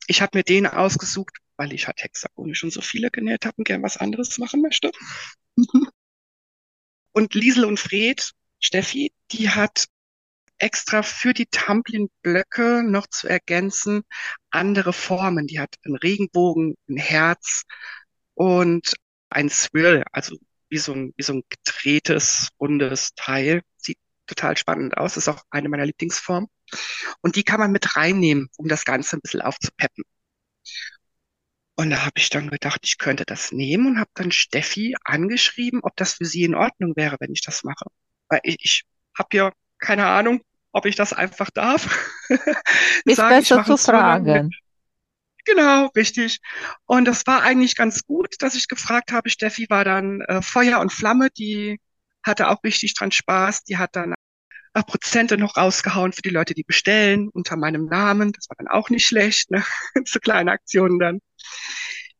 Ich 0.07 0.21
habe 0.21 0.37
mir 0.37 0.43
den 0.43 0.67
ausgesucht, 0.67 1.37
weil 1.57 1.73
ich 1.73 1.87
halt 1.87 2.01
Hexagone 2.03 2.55
schon 2.55 2.71
so 2.71 2.81
viele 2.81 3.09
genäht 3.09 3.45
habe 3.45 3.55
und 3.57 3.65
gern 3.65 3.83
was 3.83 3.97
anderes 3.97 4.37
machen 4.37 4.61
möchte. 4.61 4.91
und 7.11 7.33
Liesel 7.33 7.65
und 7.65 7.79
Fred, 7.79 8.31
Steffi, 8.59 9.11
die 9.31 9.49
hat 9.49 9.85
extra 10.57 11.03
für 11.03 11.33
die 11.33 11.47
Tumbling-Blöcke 11.47 12.83
noch 12.83 13.07
zu 13.07 13.27
ergänzen 13.27 14.03
andere 14.49 14.93
Formen. 14.93 15.47
Die 15.47 15.59
hat 15.59 15.75
einen 15.83 15.97
Regenbogen, 15.97 16.75
ein 16.87 16.97
Herz 16.97 17.63
und 18.35 18.95
ein 19.29 19.49
Swirl, 19.49 20.03
also 20.11 20.37
wie 20.69 20.77
so 20.77 20.93
ein, 20.93 21.13
wie 21.17 21.23
so 21.23 21.33
ein 21.33 21.43
gedrehtes, 21.49 22.49
rundes 22.59 23.13
Teil. 23.15 23.61
Sieht 23.77 23.97
total 24.27 24.57
spannend 24.57 24.97
aus. 24.97 25.17
Ist 25.17 25.27
auch 25.27 25.43
eine 25.49 25.69
meiner 25.69 25.85
Lieblingsformen. 25.85 26.49
Und 27.21 27.35
die 27.35 27.43
kann 27.43 27.59
man 27.59 27.71
mit 27.71 27.95
reinnehmen, 27.95 28.49
um 28.57 28.67
das 28.67 28.85
Ganze 28.85 29.17
ein 29.17 29.21
bisschen 29.21 29.41
aufzupeppen. 29.41 30.03
Und 31.75 31.89
da 31.89 32.01
habe 32.05 32.13
ich 32.17 32.29
dann 32.29 32.49
gedacht, 32.49 32.81
ich 32.83 32.97
könnte 32.97 33.25
das 33.25 33.51
nehmen 33.51 33.87
und 33.87 33.99
habe 33.99 34.09
dann 34.13 34.31
Steffi 34.31 34.95
angeschrieben, 35.03 35.81
ob 35.83 35.95
das 35.97 36.13
für 36.13 36.25
sie 36.25 36.43
in 36.43 36.55
Ordnung 36.55 36.95
wäre, 36.95 37.17
wenn 37.19 37.33
ich 37.33 37.41
das 37.41 37.63
mache. 37.63 37.85
Weil 38.29 38.39
ich, 38.43 38.57
ich 38.61 38.83
habe 39.17 39.35
ja 39.35 39.51
keine 39.77 40.07
Ahnung, 40.07 40.41
ob 40.71 40.85
ich 40.85 40.95
das 40.95 41.11
einfach 41.11 41.49
darf. 41.51 41.85
Ist 43.05 43.15
Sag, 43.17 43.29
besser 43.29 43.63
zu 43.65 43.77
fragen. 43.77 44.51
Genau, 45.43 45.87
richtig. 45.95 46.39
Und 46.85 47.05
das 47.05 47.27
war 47.27 47.43
eigentlich 47.43 47.75
ganz 47.75 48.05
gut, 48.05 48.35
dass 48.39 48.55
ich 48.55 48.67
gefragt 48.67 49.11
habe. 49.11 49.29
Steffi 49.29 49.67
war 49.69 49.83
dann 49.83 50.21
äh, 50.21 50.41
Feuer 50.41 50.79
und 50.79 50.91
Flamme, 50.91 51.29
die 51.29 51.79
hatte 52.25 52.49
auch 52.49 52.63
richtig 52.63 52.93
dran 52.95 53.11
Spaß. 53.11 53.63
Die 53.63 53.77
hat 53.77 53.95
dann 53.95 54.13
Prozente 54.83 55.37
noch 55.37 55.55
rausgehauen 55.55 56.11
für 56.11 56.21
die 56.21 56.29
Leute, 56.29 56.53
die 56.53 56.63
bestellen, 56.63 57.29
unter 57.29 57.55
meinem 57.55 57.85
Namen. 57.85 58.33
Das 58.33 58.49
war 58.49 58.57
dann 58.57 58.67
auch 58.67 58.89
nicht 58.89 59.05
schlecht, 59.05 59.51
ne? 59.51 59.63
so 60.05 60.19
kleine 60.19 60.51
Aktionen 60.51 60.99
dann. 60.99 61.21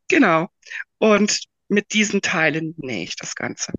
Genau. 0.08 0.50
Und 0.98 1.42
mit 1.68 1.94
diesen 1.94 2.22
Teilen 2.22 2.74
nähe 2.78 3.04
ich 3.04 3.16
das 3.16 3.36
Ganze. 3.36 3.74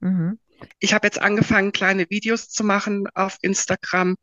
Mhm. 0.00 0.38
Ich 0.78 0.94
habe 0.94 1.06
jetzt 1.06 1.20
angefangen, 1.20 1.72
kleine 1.72 2.08
Videos 2.08 2.48
zu 2.48 2.64
machen 2.64 3.08
auf 3.14 3.36
Instagram, 3.42 4.16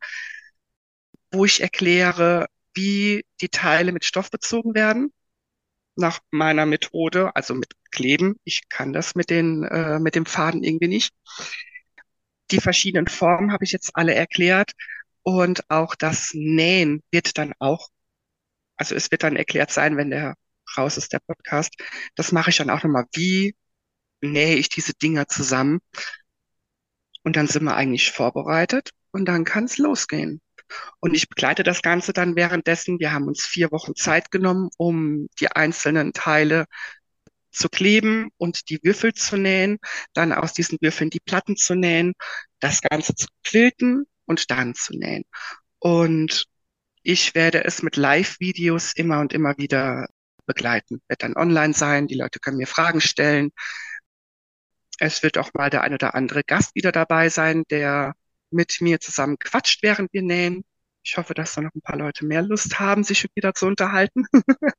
wo 1.31 1.45
ich 1.45 1.61
erkläre, 1.61 2.47
wie 2.73 3.25
die 3.41 3.49
Teile 3.49 3.91
mit 3.91 4.05
Stoff 4.05 4.31
bezogen 4.31 4.73
werden. 4.73 5.11
Nach 5.95 6.19
meiner 6.31 6.65
Methode, 6.65 7.35
also 7.35 7.53
mit 7.53 7.73
Kleben. 7.91 8.35
Ich 8.43 8.67
kann 8.69 8.93
das 8.93 9.15
mit 9.15 9.29
den, 9.29 9.63
äh, 9.63 9.99
mit 9.99 10.15
dem 10.15 10.25
Faden 10.25 10.63
irgendwie 10.63 10.87
nicht. 10.87 11.13
Die 12.51 12.59
verschiedenen 12.59 13.07
Formen 13.07 13.51
habe 13.51 13.63
ich 13.63 13.71
jetzt 13.71 13.91
alle 13.95 14.13
erklärt. 14.15 14.71
Und 15.23 15.69
auch 15.69 15.95
das 15.95 16.31
Nähen 16.33 17.01
wird 17.11 17.37
dann 17.37 17.53
auch, 17.59 17.89
also 18.77 18.95
es 18.95 19.11
wird 19.11 19.23
dann 19.23 19.35
erklärt 19.35 19.71
sein, 19.71 19.97
wenn 19.97 20.09
der 20.09 20.35
raus 20.77 20.97
ist, 20.97 21.13
der 21.13 21.19
Podcast. 21.19 21.73
Das 22.15 22.31
mache 22.31 22.49
ich 22.49 22.57
dann 22.57 22.69
auch 22.69 22.83
nochmal. 22.83 23.05
Wie 23.13 23.55
nähe 24.21 24.55
ich 24.57 24.69
diese 24.69 24.93
Dinger 24.93 25.27
zusammen? 25.27 25.79
Und 27.23 27.35
dann 27.35 27.47
sind 27.47 27.63
wir 27.63 27.75
eigentlich 27.75 28.11
vorbereitet 28.11 28.91
und 29.11 29.25
dann 29.25 29.45
kann 29.45 29.65
es 29.65 29.77
losgehen. 29.77 30.41
Und 30.99 31.13
ich 31.15 31.29
begleite 31.29 31.63
das 31.63 31.81
Ganze 31.81 32.13
dann 32.13 32.35
währenddessen. 32.35 32.99
Wir 32.99 33.11
haben 33.11 33.27
uns 33.27 33.45
vier 33.45 33.71
Wochen 33.71 33.95
Zeit 33.95 34.31
genommen, 34.31 34.69
um 34.77 35.27
die 35.39 35.49
einzelnen 35.49 36.13
Teile 36.13 36.65
zu 37.51 37.69
kleben 37.69 38.29
und 38.37 38.69
die 38.69 38.79
Würfel 38.83 39.13
zu 39.13 39.37
nähen, 39.37 39.77
dann 40.13 40.33
aus 40.33 40.53
diesen 40.53 40.79
Würfeln 40.81 41.09
die 41.09 41.19
Platten 41.19 41.55
zu 41.55 41.75
nähen, 41.75 42.13
das 42.59 42.81
Ganze 42.81 43.15
zu 43.15 43.27
quilten 43.43 44.05
und 44.25 44.49
dann 44.51 44.73
zu 44.75 44.97
nähen. 44.97 45.23
Und 45.79 46.45
ich 47.03 47.35
werde 47.35 47.63
es 47.65 47.83
mit 47.83 47.97
Live-Videos 47.97 48.93
immer 48.95 49.19
und 49.19 49.33
immer 49.33 49.57
wieder 49.57 50.07
begleiten. 50.45 51.01
Wird 51.07 51.23
dann 51.23 51.35
online 51.35 51.73
sein, 51.73 52.07
die 52.07 52.15
Leute 52.15 52.39
können 52.39 52.57
mir 52.57 52.67
Fragen 52.67 53.01
stellen. 53.01 53.51
Es 54.99 55.23
wird 55.23 55.37
auch 55.37 55.53
mal 55.53 55.69
der 55.69 55.81
ein 55.81 55.93
oder 55.93 56.15
andere 56.15 56.43
Gast 56.43 56.75
wieder 56.75 56.91
dabei 56.91 57.29
sein, 57.29 57.63
der 57.69 58.13
mit 58.53 58.81
mir 58.81 58.99
zusammen 58.99 59.37
quatscht, 59.39 59.83
während 59.83 60.13
wir 60.13 60.21
nähen. 60.21 60.63
Ich 61.03 61.17
hoffe, 61.17 61.33
dass 61.33 61.53
da 61.55 61.61
noch 61.61 61.73
ein 61.75 61.81
paar 61.81 61.97
Leute 61.97 62.25
mehr 62.25 62.41
Lust 62.41 62.79
haben, 62.79 63.03
sich 63.03 63.27
wieder 63.35 63.53
zu 63.53 63.67
unterhalten. 63.67 64.25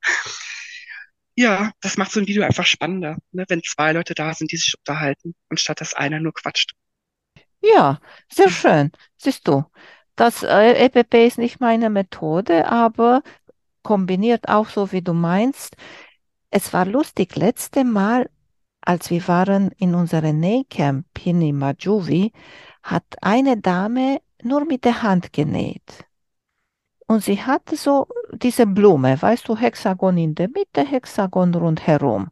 ja, 1.35 1.71
das 1.81 1.97
macht 1.97 2.11
so 2.11 2.19
ein 2.19 2.27
Video 2.27 2.43
einfach 2.43 2.65
spannender, 2.65 3.17
ne? 3.31 3.45
wenn 3.47 3.61
zwei 3.63 3.91
Leute 3.91 4.15
da 4.15 4.33
sind, 4.33 4.51
die 4.51 4.57
sich 4.57 4.73
unterhalten, 4.77 5.35
anstatt 5.49 5.81
dass 5.81 5.93
einer 5.93 6.19
nur 6.19 6.33
quatscht. 6.33 6.73
Ja, 7.61 7.99
sehr 8.31 8.49
schön. 8.49 8.91
Siehst 9.17 9.47
du, 9.47 9.65
das 10.15 10.43
äh, 10.43 10.85
EPP 10.85 11.27
ist 11.27 11.37
nicht 11.37 11.59
meine 11.59 11.89
Methode, 11.89 12.67
aber 12.67 13.21
kombiniert 13.83 14.49
auch 14.49 14.69
so, 14.69 14.91
wie 14.91 15.01
du 15.01 15.13
meinst. 15.13 15.75
Es 16.49 16.73
war 16.73 16.85
lustig, 16.85 17.35
letzte 17.35 17.83
Mal, 17.83 18.29
als 18.81 19.09
wir 19.09 19.27
waren 19.27 19.71
in 19.77 19.95
unserem 19.95 20.39
Nähcamp 20.39 21.05
in 21.25 21.57
Majuvi, 21.57 22.31
hat 22.85 23.05
eine 23.21 23.57
Dame 23.57 24.21
nur 24.43 24.65
mit 24.65 24.85
der 24.85 25.01
Hand 25.03 25.33
genäht. 25.33 26.05
Und 27.07 27.23
sie 27.23 27.41
hatte 27.41 27.75
so 27.75 28.07
diese 28.33 28.65
Blume, 28.65 29.21
weißt 29.21 29.47
du, 29.47 29.55
Hexagon 29.57 30.17
in 30.17 30.35
der 30.35 30.49
Mitte, 30.49 30.85
Hexagon 30.85 31.53
rundherum. 31.53 32.29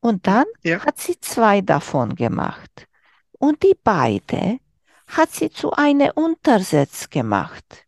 Und 0.00 0.26
dann 0.26 0.46
Ja. 0.62 0.84
hat 0.84 0.98
sie 0.98 1.18
zwei 1.20 1.60
davon 1.60 2.14
gemacht. 2.14 2.88
Und 3.32 3.62
die 3.62 3.76
beide 3.82 4.58
hat 5.06 5.30
sie 5.30 5.50
zu 5.50 5.72
einem 5.72 6.10
Untersatz 6.14 7.08
gemacht. 7.10 7.86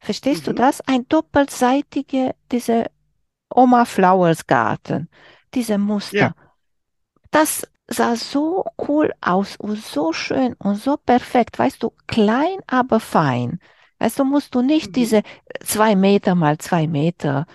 Verstehst 0.00 0.46
du 0.46 0.52
Mhm. 0.52 0.56
das? 0.56 0.80
Ein 0.82 1.06
doppelseitige, 1.08 2.34
diese 2.52 2.90
Oma 3.50 3.84
Flowers 3.84 4.46
Garten, 4.46 5.08
diese 5.54 5.78
Muster. 5.78 6.16
Ja. 6.16 6.34
Das 7.30 7.66
sah 7.88 8.16
so 8.16 8.64
cool 8.88 9.12
aus 9.20 9.56
und 9.56 9.76
so 9.82 10.12
schön 10.12 10.54
und 10.54 10.76
so 10.76 10.96
perfekt. 10.96 11.58
Weißt 11.58 11.82
du, 11.82 11.92
klein, 12.06 12.58
aber 12.66 13.00
fein. 13.00 13.60
Weißt 13.98 14.18
du, 14.18 14.24
musst 14.24 14.54
du 14.54 14.62
nicht 14.62 14.94
Mhm. 14.94 14.96
diese 14.96 15.22
zwei 15.64 15.96
Meter 15.96 16.34
mal 16.34 16.58
zwei 16.58 16.86
Meter 16.86 17.46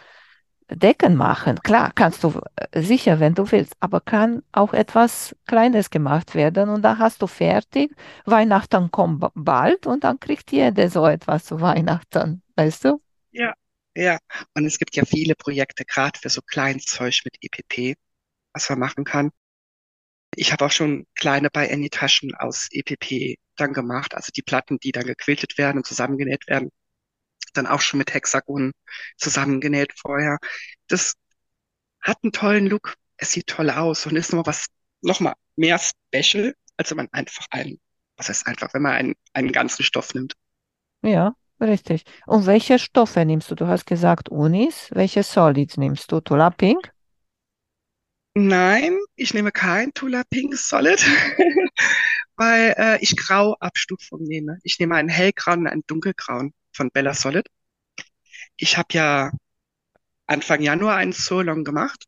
Decken 0.71 1.15
machen. 1.17 1.59
Klar, 1.61 1.91
kannst 1.93 2.23
du 2.23 2.41
äh, 2.71 2.81
sicher, 2.81 3.19
wenn 3.19 3.35
du 3.35 3.51
willst, 3.51 3.75
aber 3.81 4.01
kann 4.01 4.41
auch 4.53 4.73
etwas 4.73 5.35
Kleines 5.47 5.89
gemacht 5.89 6.33
werden 6.35 6.69
und 6.69 6.81
dann 6.83 6.99
hast 6.99 7.21
du 7.21 7.27
fertig. 7.27 7.95
Weihnachten 8.25 8.89
kommt 8.91 9.19
ba- 9.19 9.31
bald 9.35 9.85
und 9.87 10.03
dann 10.05 10.19
kriegt 10.19 10.51
jeder 10.51 10.89
so 10.89 11.05
etwas 11.07 11.45
zu 11.45 11.61
Weihnachten. 11.61 12.41
Weißt 12.55 12.85
du? 12.85 13.01
Ja, 13.31 13.53
ja. 13.95 14.17
Und 14.55 14.65
es 14.65 14.77
gibt 14.79 14.95
ja 14.95 15.05
viele 15.05 15.35
Projekte, 15.35 15.85
gerade 15.85 16.19
für 16.19 16.29
so 16.29 16.41
Kleinzeug 16.41 17.15
mit 17.25 17.35
EPP, 17.41 17.95
was 18.53 18.69
man 18.69 18.79
machen 18.79 19.03
kann. 19.05 19.31
Ich 20.35 20.51
habe 20.53 20.65
auch 20.65 20.71
schon 20.71 21.05
kleine 21.15 21.49
bei 21.49 21.71
Anytaschen 21.71 22.33
aus 22.35 22.67
EPP 22.71 23.37
dann 23.57 23.73
gemacht, 23.73 24.15
also 24.15 24.31
die 24.35 24.41
Platten, 24.41 24.79
die 24.79 24.91
dann 24.91 25.05
gequiltet 25.05 25.57
werden 25.57 25.77
und 25.77 25.85
zusammengenäht 25.85 26.47
werden, 26.47 26.69
dann 27.53 27.67
auch 27.67 27.81
schon 27.81 27.97
mit 27.97 28.13
Hexagon 28.13 28.71
zusammengenäht 29.17 29.93
vorher. 29.97 30.37
Das 30.87 31.15
hat 32.01 32.19
einen 32.23 32.31
tollen 32.31 32.67
Look. 32.67 32.95
Es 33.17 33.31
sieht 33.31 33.47
toll 33.47 33.69
aus 33.69 34.05
und 34.05 34.15
ist 34.15 34.33
noch 34.33 34.45
was, 34.47 34.67
noch 35.01 35.19
mal 35.19 35.33
mehr 35.55 35.79
special, 35.79 36.55
als 36.77 36.89
wenn 36.89 36.97
man 36.97 37.09
einfach 37.11 37.45
einen, 37.51 37.79
was 38.17 38.29
heißt 38.29 38.47
einfach, 38.47 38.73
wenn 38.73 38.81
man 38.81 38.93
einen, 38.93 39.15
einen 39.33 39.51
ganzen 39.51 39.83
Stoff 39.83 40.13
nimmt. 40.13 40.33
Ja, 41.03 41.35
richtig. 41.59 42.03
Und 42.25 42.45
welche 42.45 42.79
Stoffe 42.79 43.25
nimmst 43.25 43.51
du? 43.51 43.55
Du 43.55 43.67
hast 43.67 43.85
gesagt 43.85 44.29
Unis. 44.29 44.89
Welche 44.91 45.23
Solids 45.23 45.77
nimmst 45.77 46.11
du? 46.11 46.21
Tula 46.21 46.49
Pink? 46.49 46.91
Nein, 48.33 48.97
ich 49.15 49.33
nehme 49.33 49.51
kein 49.51 49.93
Tula 49.93 50.23
Pink 50.29 50.55
Solid, 50.55 51.03
weil 52.37 52.73
äh, 52.77 52.97
ich 53.01 53.17
Grauabstufung 53.17 54.23
nehme. 54.23 54.59
Ich 54.63 54.79
nehme 54.79 54.95
einen 54.95 55.09
hellgrauen 55.09 55.61
und 55.61 55.67
einen 55.67 55.83
dunkelgrauen 55.85 56.53
von 56.71 56.91
Bella 56.91 57.13
Solid. 57.13 57.47
Ich 58.55 58.77
habe 58.77 58.87
ja 58.93 59.31
Anfang 60.27 60.61
Januar 60.61 60.95
einen 60.95 61.11
Surlong 61.11 61.65
gemacht 61.65 62.05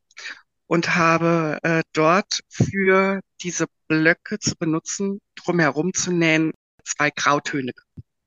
und 0.68 0.96
habe 0.96 1.60
äh, 1.64 1.84
dort 1.92 2.40
für 2.48 3.20
diese 3.42 3.68
Blöcke 3.88 4.40
zu 4.40 4.56
benutzen, 4.56 5.20
drumherum 5.36 5.94
zu 5.94 6.12
nähen, 6.12 6.54
zwei 6.86 7.12
Grautöne 7.12 7.74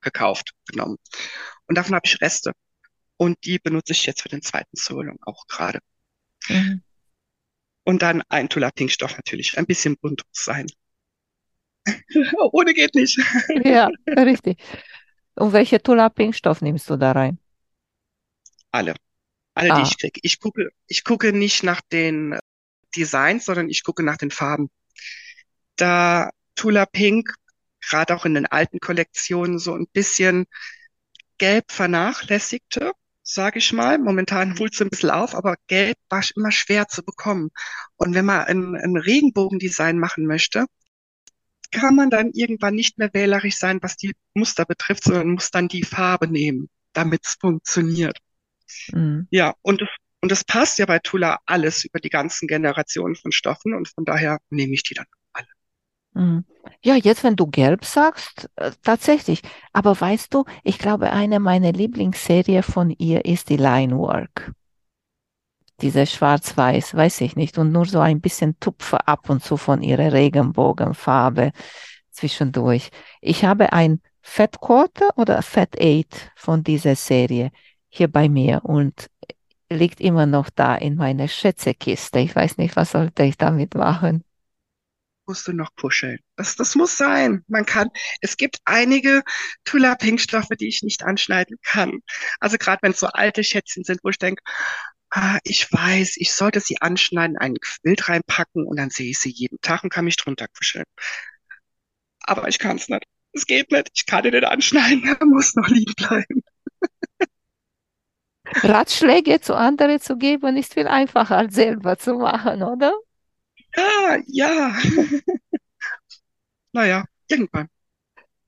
gekauft, 0.02 0.52
genommen. 0.66 0.98
Und 1.66 1.76
davon 1.78 1.94
habe 1.94 2.06
ich 2.06 2.20
Reste. 2.20 2.52
Und 3.16 3.38
die 3.44 3.58
benutze 3.58 3.92
ich 3.92 4.04
jetzt 4.04 4.20
für 4.22 4.28
den 4.28 4.42
zweiten 4.42 4.76
Surlong 4.76 5.18
auch 5.22 5.46
gerade. 5.46 5.80
Mhm. 6.48 6.82
Und 7.86 8.02
dann 8.02 8.22
ein 8.28 8.48
Tula 8.48 8.70
Pink 8.72 8.90
Stoff 8.90 9.16
natürlich, 9.16 9.56
ein 9.58 9.64
bisschen 9.64 9.96
bunt 9.96 10.22
sein. 10.32 10.66
Ohne 12.52 12.74
geht 12.74 12.94
nicht. 12.94 13.18
Ja, 13.64 13.88
richtig. 14.08 14.58
Und 15.36 15.52
welche 15.52 15.80
Tula 15.80 16.08
Pink 16.08 16.34
Stoff 16.34 16.62
nimmst 16.62 16.90
du 16.90 16.96
da 16.96 17.12
rein? 17.12 17.38
Alle. 18.72 18.94
Alle, 19.54 19.68
die 19.68 19.74
Ah. 19.74 19.82
ich 19.82 19.96
kriege. 19.98 20.18
Ich 20.22 20.40
gucke, 20.40 20.68
ich 20.88 21.04
gucke 21.04 21.32
nicht 21.32 21.62
nach 21.62 21.80
den 21.92 22.36
Designs, 22.96 23.44
sondern 23.44 23.70
ich 23.70 23.84
gucke 23.84 24.02
nach 24.02 24.16
den 24.16 24.30
Farben. 24.32 24.68
Da 25.76 26.30
Tula 26.56 26.86
Pink, 26.86 27.32
gerade 27.80 28.16
auch 28.16 28.24
in 28.24 28.34
den 28.34 28.46
alten 28.46 28.80
Kollektionen, 28.80 29.58
so 29.60 29.74
ein 29.74 29.86
bisschen 29.92 30.46
gelb 31.38 31.70
vernachlässigte, 31.70 32.92
sage 33.26 33.58
ich 33.58 33.72
mal. 33.72 33.98
Momentan 33.98 34.58
holt 34.58 34.74
es 34.74 34.80
ein 34.80 34.88
bisschen 34.88 35.10
auf, 35.10 35.34
aber 35.34 35.56
gelb 35.66 35.96
war 36.08 36.22
immer 36.34 36.52
schwer 36.52 36.88
zu 36.88 37.02
bekommen. 37.02 37.50
Und 37.96 38.14
wenn 38.14 38.24
man 38.24 38.46
ein, 38.46 38.76
ein 38.76 38.96
Regenbogendesign 38.96 39.98
machen 39.98 40.26
möchte, 40.26 40.66
kann 41.72 41.96
man 41.96 42.08
dann 42.08 42.30
irgendwann 42.32 42.74
nicht 42.74 42.98
mehr 42.98 43.12
wählerisch 43.12 43.58
sein, 43.58 43.80
was 43.82 43.96
die 43.96 44.14
Muster 44.34 44.64
betrifft, 44.64 45.04
sondern 45.04 45.32
muss 45.32 45.50
dann 45.50 45.68
die 45.68 45.82
Farbe 45.82 46.28
nehmen, 46.28 46.70
damit 46.92 47.26
es 47.26 47.36
funktioniert. 47.40 48.18
Mhm. 48.92 49.26
Ja, 49.30 49.54
und 49.62 49.82
es, 49.82 49.88
und 50.20 50.30
es 50.30 50.44
passt 50.44 50.78
ja 50.78 50.86
bei 50.86 51.00
Tula 51.00 51.40
alles 51.46 51.84
über 51.84 51.98
die 51.98 52.08
ganzen 52.08 52.46
Generationen 52.46 53.16
von 53.16 53.32
Stoffen 53.32 53.74
und 53.74 53.88
von 53.88 54.04
daher 54.04 54.38
nehme 54.50 54.74
ich 54.74 54.84
die 54.84 54.94
dann. 54.94 55.06
Mhm. 56.16 56.44
Ja, 56.82 56.94
jetzt, 56.94 57.24
wenn 57.24 57.36
du 57.36 57.46
gelb 57.46 57.84
sagst, 57.84 58.48
äh, 58.56 58.72
tatsächlich. 58.82 59.42
Aber 59.72 60.00
weißt 60.00 60.32
du, 60.32 60.44
ich 60.64 60.78
glaube, 60.78 61.10
eine 61.12 61.40
meiner 61.40 61.72
Lieblingsserien 61.72 62.62
von 62.62 62.90
ihr 62.90 63.24
ist 63.26 63.50
die 63.50 63.58
Linework. 63.58 64.52
Diese 65.82 66.06
schwarz-weiß, 66.06 66.94
weiß 66.94 67.20
ich 67.20 67.36
nicht. 67.36 67.58
Und 67.58 67.70
nur 67.70 67.84
so 67.84 68.00
ein 68.00 68.22
bisschen 68.22 68.58
Tupfer 68.60 69.06
ab 69.06 69.28
und 69.28 69.44
zu 69.44 69.58
von 69.58 69.82
ihrer 69.82 70.12
Regenbogenfarbe 70.12 71.52
zwischendurch. 72.10 72.90
Ich 73.20 73.44
habe 73.44 73.74
ein 73.74 74.00
Fat 74.22 74.58
Quarter 74.60 75.10
oder 75.16 75.42
Fat 75.42 75.78
Eight 75.78 76.32
von 76.34 76.64
dieser 76.64 76.96
Serie 76.96 77.50
hier 77.90 78.08
bei 78.08 78.30
mir 78.30 78.62
und 78.64 79.10
liegt 79.70 80.00
immer 80.00 80.24
noch 80.24 80.48
da 80.48 80.76
in 80.76 80.96
meiner 80.96 81.28
Schätzekiste. 81.28 82.20
Ich 82.20 82.34
weiß 82.34 82.56
nicht, 82.56 82.74
was 82.74 82.92
sollte 82.92 83.24
ich 83.24 83.36
damit 83.36 83.74
machen. 83.74 84.24
Musst 85.26 85.48
du 85.48 85.52
noch 85.52 85.74
kuscheln. 85.74 86.20
Das, 86.36 86.54
das 86.54 86.76
muss 86.76 86.96
sein. 86.96 87.44
Man 87.48 87.66
kann, 87.66 87.88
es 88.20 88.36
gibt 88.36 88.58
einige 88.64 89.22
Tula 89.64 89.96
Pink 89.96 90.20
Stoffe, 90.20 90.56
die 90.56 90.68
ich 90.68 90.82
nicht 90.82 91.02
anschneiden 91.02 91.56
kann. 91.62 92.00
Also 92.38 92.58
gerade 92.58 92.78
wenn 92.82 92.92
es 92.92 93.00
so 93.00 93.08
alte 93.08 93.42
Schätzchen 93.42 93.82
sind, 93.82 94.00
wo 94.04 94.10
ich 94.10 94.18
denke, 94.18 94.42
ah, 95.10 95.38
ich 95.44 95.70
weiß, 95.72 96.16
ich 96.18 96.32
sollte 96.32 96.60
sie 96.60 96.80
anschneiden, 96.80 97.36
einen 97.38 97.58
Quilt 97.60 98.08
reinpacken 98.08 98.66
und 98.66 98.76
dann 98.76 98.90
sehe 98.90 99.10
ich 99.10 99.18
sie 99.18 99.30
jeden 99.30 99.60
Tag 99.62 99.82
und 99.82 99.90
kann 99.90 100.04
mich 100.04 100.16
drunter 100.16 100.46
kuscheln. 100.48 100.84
Aber 102.20 102.48
ich 102.48 102.58
kann 102.58 102.76
es 102.76 102.88
nicht. 102.88 103.04
Es 103.32 103.46
geht 103.46 103.70
nicht. 103.70 103.90
Ich 103.94 104.06
kann 104.06 104.24
ihn 104.24 104.32
nicht 104.32 104.44
anschneiden. 104.44 105.04
Er 105.04 105.26
muss 105.26 105.54
noch 105.54 105.68
liegen 105.68 105.94
bleiben. 105.94 106.42
Ratschläge 108.62 109.40
zu 109.40 109.56
anderen 109.56 110.00
zu 110.00 110.16
geben 110.16 110.56
ist 110.56 110.74
viel 110.74 110.86
einfacher 110.86 111.36
als 111.36 111.54
selber 111.54 111.98
zu 111.98 112.14
machen, 112.14 112.62
oder? 112.62 112.94
Ja, 113.76 114.18
ja. 114.26 114.76
naja, 116.72 117.04
irgendwann. 117.28 117.68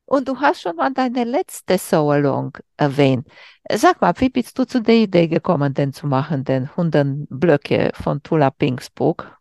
Und 0.06 0.26
du 0.26 0.40
hast 0.40 0.62
schon 0.62 0.76
mal 0.76 0.90
deine 0.92 1.24
letzte 1.24 1.76
Soul-Along 1.76 2.56
erwähnt. 2.78 3.28
Sag 3.70 4.00
mal, 4.00 4.14
wie 4.18 4.30
bist 4.30 4.58
du 4.58 4.64
zu 4.64 4.80
der 4.80 4.94
Idee 4.94 5.28
gekommen, 5.28 5.74
den 5.74 5.92
zu 5.92 6.06
machen, 6.06 6.44
den 6.44 6.64
100 6.64 7.28
Blöcke 7.28 7.90
von 7.94 8.22
Tula 8.22 8.50
Pingsburg? 8.50 9.36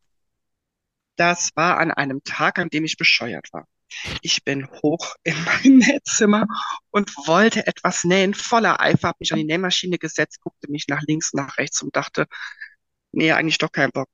Das 1.15 1.51
war 1.55 1.77
an 1.77 1.91
einem 1.91 2.21
Tag, 2.23 2.59
an 2.59 2.69
dem 2.69 2.83
ich 2.83 2.97
bescheuert 2.97 3.47
war. 3.53 3.65
Ich 4.21 4.43
bin 4.43 4.67
hoch 4.83 5.15
in 5.23 5.35
mein 5.45 5.77
Nähzimmer 5.77 6.45
und 6.91 7.15
wollte 7.27 7.65
etwas 7.65 8.03
nähen, 8.03 8.33
voller 8.33 8.81
Eifer, 8.81 9.09
habe 9.09 9.17
mich 9.21 9.31
an 9.31 9.39
die 9.39 9.45
Nähmaschine 9.45 9.97
gesetzt, 9.97 10.41
guckte 10.41 10.69
mich 10.69 10.87
nach 10.89 11.01
links, 11.07 11.33
nach 11.33 11.57
rechts 11.57 11.81
und 11.81 11.95
dachte, 11.95 12.27
nee, 13.13 13.31
eigentlich 13.31 13.57
doch 13.57 13.71
keinen 13.71 13.91
Bock. 13.91 14.09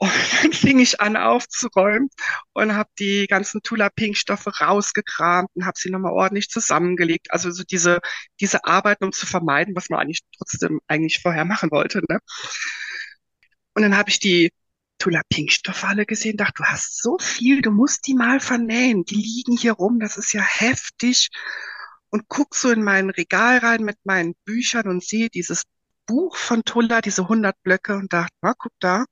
Und 0.00 0.12
dann 0.42 0.52
fing 0.52 0.78
ich 0.78 1.00
an 1.00 1.16
aufzuräumen 1.16 2.08
und 2.52 2.74
habe 2.74 2.88
die 3.00 3.26
ganzen 3.26 3.62
Tula-Pink-Stoffe 3.62 4.50
rausgekramt 4.60 5.50
und 5.54 5.66
habe 5.66 5.76
sie 5.76 5.90
nochmal 5.90 6.12
ordentlich 6.12 6.48
zusammengelegt. 6.50 7.32
Also 7.32 7.50
so 7.50 7.64
diese, 7.64 8.00
diese 8.40 8.64
Arbeiten, 8.64 9.04
um 9.04 9.12
zu 9.12 9.26
vermeiden, 9.26 9.74
was 9.74 9.90
man 9.90 10.00
eigentlich 10.00 10.20
trotzdem 10.36 10.80
eigentlich 10.86 11.20
vorher 11.20 11.44
machen 11.44 11.72
wollte. 11.72 12.00
Ne? 12.08 12.20
Und 13.74 13.82
dann 13.82 13.96
habe 13.96 14.10
ich 14.10 14.20
die 14.20 14.52
Tula-Pink-Stoffe 14.98 15.86
alle 15.86 16.06
gesehen, 16.06 16.36
dachte, 16.36 16.54
du 16.58 16.64
hast 16.64 17.02
so 17.02 17.18
viel, 17.18 17.62
du 17.62 17.70
musst 17.70 18.06
die 18.06 18.14
mal 18.14 18.40
vernähen. 18.40 19.04
Die 19.04 19.16
liegen 19.16 19.56
hier 19.56 19.72
rum, 19.72 19.98
das 20.00 20.16
ist 20.16 20.32
ja 20.32 20.42
heftig. 20.42 21.28
Und 22.10 22.28
guck 22.28 22.54
so 22.54 22.70
in 22.70 22.82
mein 22.82 23.10
Regal 23.10 23.58
rein 23.58 23.82
mit 23.82 23.96
meinen 24.04 24.34
Büchern 24.44 24.88
und 24.88 25.04
sehe 25.04 25.28
dieses 25.28 25.64
Buch 26.06 26.36
von 26.36 26.64
Tulla, 26.64 27.00
diese 27.00 27.22
100 27.22 27.60
Blöcke 27.62 27.96
und 27.96 28.12
dachte, 28.12 28.32
na, 28.42 28.54
guck 28.56 28.72
da, 28.80 29.04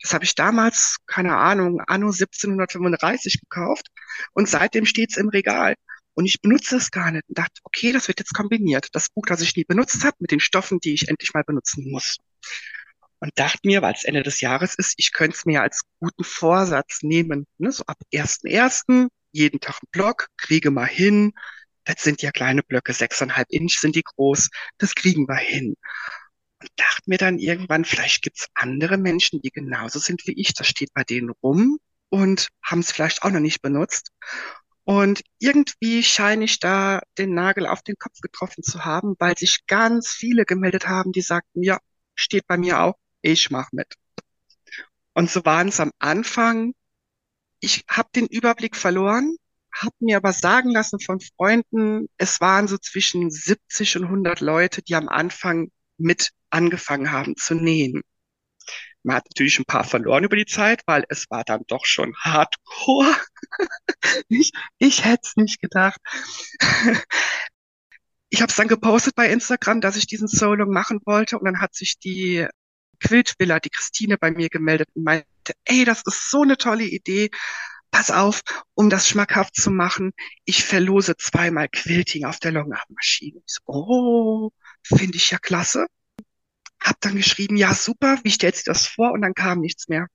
das 0.00 0.12
habe 0.12 0.24
ich 0.24 0.34
damals, 0.34 0.96
keine 1.06 1.36
Ahnung, 1.36 1.80
anno 1.86 2.08
1735 2.08 3.40
gekauft 3.40 3.88
und 4.32 4.48
seitdem 4.48 4.86
steht's 4.86 5.16
im 5.16 5.28
Regal. 5.28 5.74
Und 6.14 6.26
ich 6.26 6.40
benutze 6.40 6.76
es 6.76 6.90
gar 6.90 7.10
nicht 7.10 7.24
und 7.28 7.38
dachte, 7.38 7.60
okay, 7.64 7.92
das 7.92 8.06
wird 8.06 8.20
jetzt 8.20 8.34
kombiniert. 8.34 8.88
Das 8.92 9.08
Buch, 9.08 9.24
das 9.26 9.40
ich 9.40 9.56
nie 9.56 9.64
benutzt 9.64 10.04
habe, 10.04 10.16
mit 10.20 10.30
den 10.30 10.40
Stoffen, 10.40 10.78
die 10.78 10.94
ich 10.94 11.08
endlich 11.08 11.34
mal 11.34 11.42
benutzen 11.44 11.90
muss. 11.90 12.18
Und 13.18 13.32
dachte 13.36 13.60
mir, 13.64 13.82
weil 13.82 13.94
es 13.94 14.04
Ende 14.04 14.22
des 14.22 14.40
Jahres 14.40 14.74
ist, 14.76 14.94
ich 14.96 15.12
könnte 15.12 15.36
es 15.36 15.44
mir 15.44 15.62
als 15.62 15.82
guten 15.98 16.24
Vorsatz 16.24 17.02
nehmen. 17.02 17.46
Ne? 17.58 17.72
So 17.72 17.84
ab 17.86 17.96
1.1. 18.12 19.08
jeden 19.32 19.60
Tag 19.60 19.82
ein 19.82 19.88
Block, 19.90 20.28
kriege 20.36 20.70
mal 20.70 20.86
hin. 20.86 21.32
Das 21.84 22.02
sind 22.02 22.22
ja 22.22 22.30
kleine 22.30 22.62
Blöcke, 22.62 22.92
sechseinhalb 22.92 23.48
Inch 23.50 23.78
sind 23.80 23.96
die 23.96 24.02
groß. 24.04 24.50
Das 24.78 24.94
kriegen 24.94 25.26
wir 25.28 25.36
hin 25.36 25.74
und 26.64 26.70
dachte 26.76 27.02
mir 27.06 27.18
dann 27.18 27.38
irgendwann, 27.38 27.84
vielleicht 27.84 28.22
gibt's 28.22 28.48
andere 28.54 28.96
Menschen, 28.96 29.42
die 29.42 29.50
genauso 29.50 29.98
sind 29.98 30.26
wie 30.26 30.40
ich. 30.40 30.54
Das 30.54 30.66
steht 30.66 30.94
bei 30.94 31.04
denen 31.04 31.30
rum 31.42 31.78
und 32.08 32.48
haben 32.62 32.80
es 32.80 32.90
vielleicht 32.90 33.22
auch 33.22 33.30
noch 33.30 33.40
nicht 33.40 33.60
benutzt. 33.60 34.12
Und 34.84 35.22
irgendwie 35.38 36.02
scheine 36.02 36.44
ich 36.44 36.60
da 36.60 37.02
den 37.18 37.34
Nagel 37.34 37.66
auf 37.66 37.82
den 37.82 37.96
Kopf 37.98 38.20
getroffen 38.20 38.62
zu 38.62 38.84
haben, 38.84 39.14
weil 39.18 39.36
sich 39.36 39.66
ganz 39.66 40.08
viele 40.08 40.46
gemeldet 40.46 40.88
haben, 40.88 41.12
die 41.12 41.20
sagten, 41.20 41.62
ja, 41.62 41.78
steht 42.14 42.46
bei 42.46 42.56
mir 42.56 42.80
auch, 42.80 42.94
ich 43.20 43.50
mach 43.50 43.70
mit. 43.72 43.94
Und 45.12 45.30
so 45.30 45.44
waren 45.44 45.68
es 45.68 45.80
am 45.80 45.92
Anfang. 45.98 46.72
Ich 47.60 47.84
habe 47.88 48.08
den 48.14 48.26
Überblick 48.26 48.76
verloren, 48.76 49.36
habe 49.74 49.94
mir 50.00 50.16
aber 50.16 50.32
sagen 50.32 50.70
lassen 50.70 51.00
von 51.00 51.20
Freunden, 51.20 52.08
es 52.16 52.40
waren 52.40 52.68
so 52.68 52.78
zwischen 52.78 53.30
70 53.30 53.98
und 53.98 54.04
100 54.04 54.40
Leute, 54.40 54.82
die 54.82 54.94
am 54.94 55.08
Anfang 55.08 55.70
mit 55.98 56.30
angefangen 56.54 57.12
haben 57.12 57.36
zu 57.36 57.54
nähen. 57.54 58.02
Man 59.02 59.16
hat 59.16 59.26
natürlich 59.28 59.58
ein 59.58 59.66
paar 59.66 59.84
verloren 59.84 60.24
über 60.24 60.36
die 60.36 60.46
Zeit, 60.46 60.82
weil 60.86 61.04
es 61.10 61.26
war 61.28 61.44
dann 61.44 61.64
doch 61.66 61.84
schon 61.84 62.14
hardcore. 62.16 63.14
ich, 64.28 64.52
ich 64.78 65.04
hätte 65.04 65.20
es 65.24 65.36
nicht 65.36 65.60
gedacht. 65.60 66.00
ich 68.30 68.40
habe 68.40 68.50
es 68.50 68.56
dann 68.56 68.68
gepostet 68.68 69.14
bei 69.14 69.28
Instagram, 69.28 69.82
dass 69.82 69.96
ich 69.96 70.06
diesen 70.06 70.28
Solo 70.28 70.64
machen 70.66 71.00
wollte 71.04 71.38
und 71.38 71.44
dann 71.44 71.60
hat 71.60 71.74
sich 71.74 71.98
die 71.98 72.46
Quiltvilla, 73.00 73.60
die 73.60 73.70
Christine 73.70 74.16
bei 74.16 74.30
mir 74.30 74.48
gemeldet 74.48 74.88
und 74.94 75.04
meinte, 75.04 75.52
ey, 75.64 75.84
das 75.84 76.02
ist 76.06 76.30
so 76.30 76.42
eine 76.42 76.56
tolle 76.56 76.84
Idee. 76.84 77.30
Pass 77.90 78.10
auf, 78.10 78.40
um 78.74 78.88
das 78.90 79.06
schmackhaft 79.08 79.54
zu 79.54 79.70
machen, 79.70 80.12
ich 80.46 80.64
verlose 80.64 81.16
zweimal 81.16 81.68
Quilting 81.68 82.24
auf 82.24 82.38
der 82.38 82.52
Longarm-Maschine. 82.52 83.40
So, 83.46 83.60
oh, 83.66 84.50
finde 84.82 85.16
ich 85.16 85.30
ja 85.30 85.38
klasse. 85.38 85.86
Hab 86.84 87.00
dann 87.00 87.16
geschrieben, 87.16 87.56
ja 87.56 87.74
super, 87.74 88.18
wie 88.24 88.30
stellt 88.30 88.56
sich 88.56 88.64
das 88.64 88.86
vor? 88.86 89.12
Und 89.12 89.22
dann 89.22 89.34
kam 89.34 89.60
nichts 89.60 89.88
mehr. 89.88 90.06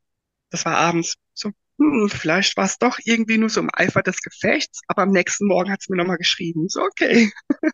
Das 0.52 0.66
war 0.66 0.78
abends. 0.78 1.16
So, 1.34 1.52
hm, 1.80 2.10
vielleicht 2.10 2.58
war 2.58 2.66
es 2.66 2.78
doch 2.78 3.00
irgendwie 3.04 3.38
nur 3.38 3.50
so 3.50 3.62
im 3.62 3.70
Eifer 3.74 4.04
des 4.04 4.22
Gefechts, 4.22 4.82
aber 4.88 5.04
am 5.04 5.12
nächsten 5.12 5.48
Morgen 5.48 5.72
hat 5.72 5.82
es 5.82 5.90
mir 5.90 5.98
nochmal 5.98 6.18
geschrieben. 6.18 6.70
So, 6.70 6.82
okay. 6.82 7.32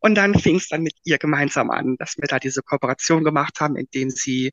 Und 0.00 0.14
dann 0.14 0.38
fing 0.38 0.56
es 0.56 0.68
dann 0.68 0.82
mit 0.82 0.94
ihr 1.04 1.18
gemeinsam 1.18 1.70
an, 1.70 1.96
dass 1.98 2.16
wir 2.18 2.28
da 2.28 2.38
diese 2.38 2.62
Kooperation 2.62 3.24
gemacht 3.24 3.60
haben, 3.60 3.76
indem 3.76 4.10
sie 4.10 4.52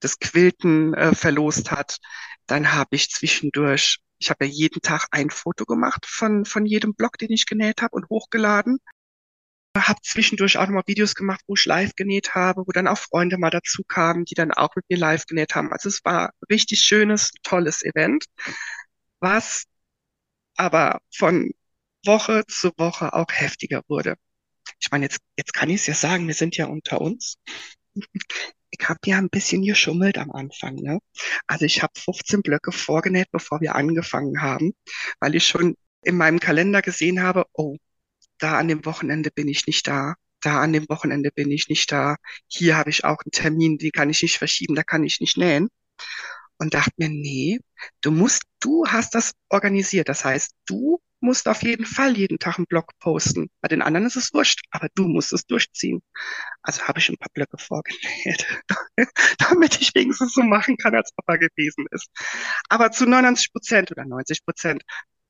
das 0.00 0.18
Quilten 0.18 0.94
äh, 0.94 1.14
verlost 1.14 1.70
hat. 1.70 1.98
Dann 2.46 2.72
habe 2.72 2.96
ich 2.96 3.10
zwischendurch, 3.10 3.98
ich 4.18 4.30
habe 4.30 4.46
ja 4.46 4.50
jeden 4.50 4.82
Tag 4.82 5.06
ein 5.10 5.30
Foto 5.30 5.64
gemacht 5.64 6.06
von, 6.06 6.44
von 6.44 6.66
jedem 6.66 6.94
Block, 6.94 7.18
den 7.18 7.30
ich 7.30 7.46
genäht 7.46 7.82
habe 7.82 7.94
und 7.94 8.08
hochgeladen 8.08 8.78
habe 9.76 10.00
zwischendurch 10.02 10.58
auch 10.58 10.66
nochmal 10.66 10.82
Videos 10.86 11.14
gemacht, 11.14 11.42
wo 11.46 11.54
ich 11.54 11.64
live 11.64 11.94
genäht 11.96 12.34
habe, 12.34 12.62
wo 12.66 12.72
dann 12.72 12.88
auch 12.88 12.98
Freunde 12.98 13.38
mal 13.38 13.50
dazu 13.50 13.82
kamen, 13.86 14.24
die 14.24 14.34
dann 14.34 14.52
auch 14.52 14.74
mit 14.76 14.84
mir 14.88 14.98
live 14.98 15.26
genäht 15.26 15.54
haben. 15.54 15.72
Also 15.72 15.88
es 15.88 16.04
war 16.04 16.32
richtig 16.50 16.80
schönes, 16.80 17.30
tolles 17.42 17.82
Event, 17.82 18.26
was 19.20 19.64
aber 20.56 21.00
von 21.14 21.50
Woche 22.04 22.44
zu 22.48 22.72
Woche 22.76 23.12
auch 23.14 23.28
heftiger 23.30 23.82
wurde. 23.88 24.16
Ich 24.80 24.90
meine, 24.90 25.04
jetzt, 25.04 25.20
jetzt 25.36 25.54
kann 25.54 25.70
ich 25.70 25.76
es 25.76 25.86
ja 25.86 25.94
sagen, 25.94 26.26
wir 26.26 26.34
sind 26.34 26.56
ja 26.56 26.66
unter 26.66 27.00
uns. 27.00 27.36
Ich 28.74 28.88
habe 28.88 29.00
ja 29.04 29.18
ein 29.18 29.28
bisschen 29.28 29.62
geschummelt 29.62 30.16
am 30.16 30.32
Anfang. 30.32 30.76
Ne? 30.76 30.98
Also 31.46 31.66
ich 31.66 31.82
habe 31.82 31.92
15 31.94 32.40
Blöcke 32.40 32.72
vorgenäht, 32.72 33.28
bevor 33.30 33.60
wir 33.60 33.74
angefangen 33.74 34.40
haben, 34.40 34.72
weil 35.20 35.34
ich 35.34 35.46
schon 35.46 35.76
in 36.02 36.16
meinem 36.16 36.40
Kalender 36.40 36.80
gesehen 36.80 37.22
habe, 37.22 37.44
oh, 37.52 37.76
da 38.42 38.58
an 38.58 38.68
dem 38.68 38.84
Wochenende 38.84 39.30
bin 39.30 39.48
ich 39.48 39.66
nicht 39.66 39.86
da, 39.86 40.14
da 40.40 40.60
an 40.60 40.72
dem 40.72 40.88
Wochenende 40.88 41.30
bin 41.30 41.50
ich 41.50 41.68
nicht 41.68 41.90
da, 41.92 42.16
hier 42.48 42.76
habe 42.76 42.90
ich 42.90 43.04
auch 43.04 43.18
einen 43.24 43.32
Termin, 43.32 43.78
den 43.78 43.92
kann 43.92 44.10
ich 44.10 44.22
nicht 44.22 44.38
verschieben, 44.38 44.74
da 44.74 44.82
kann 44.82 45.04
ich 45.04 45.20
nicht 45.20 45.36
nähen. 45.36 45.68
Und 46.58 46.74
dachte 46.74 46.92
mir, 46.96 47.08
nee, 47.08 47.58
du 48.02 48.12
musst, 48.12 48.42
du 48.60 48.86
hast 48.86 49.14
das 49.14 49.32
organisiert. 49.48 50.08
Das 50.08 50.24
heißt, 50.24 50.52
du 50.66 51.00
musst 51.20 51.48
auf 51.48 51.62
jeden 51.62 51.86
Fall 51.86 52.16
jeden 52.16 52.38
Tag 52.38 52.58
einen 52.58 52.66
Blog 52.66 52.92
posten. 53.00 53.48
Bei 53.60 53.68
den 53.68 53.82
anderen 53.82 54.06
ist 54.06 54.16
es 54.16 54.32
wurscht, 54.32 54.60
aber 54.70 54.88
du 54.94 55.08
musst 55.08 55.32
es 55.32 55.46
durchziehen. 55.46 56.02
Also 56.62 56.82
habe 56.82 56.98
ich 57.00 57.08
ein 57.08 57.16
paar 57.16 57.30
Blöcke 57.32 57.58
vorgenäht, 57.58 58.46
damit 59.38 59.80
ich 59.80 59.94
wenigstens 59.94 60.34
so 60.34 60.42
machen 60.42 60.76
kann, 60.76 60.94
als 60.94 61.12
Papa 61.12 61.36
gewesen 61.36 61.86
ist. 61.90 62.08
Aber 62.68 62.92
zu 62.92 63.06
99 63.06 63.52
Prozent 63.52 63.90
oder 63.90 64.04
90 64.04 64.44
Prozent 64.44 64.82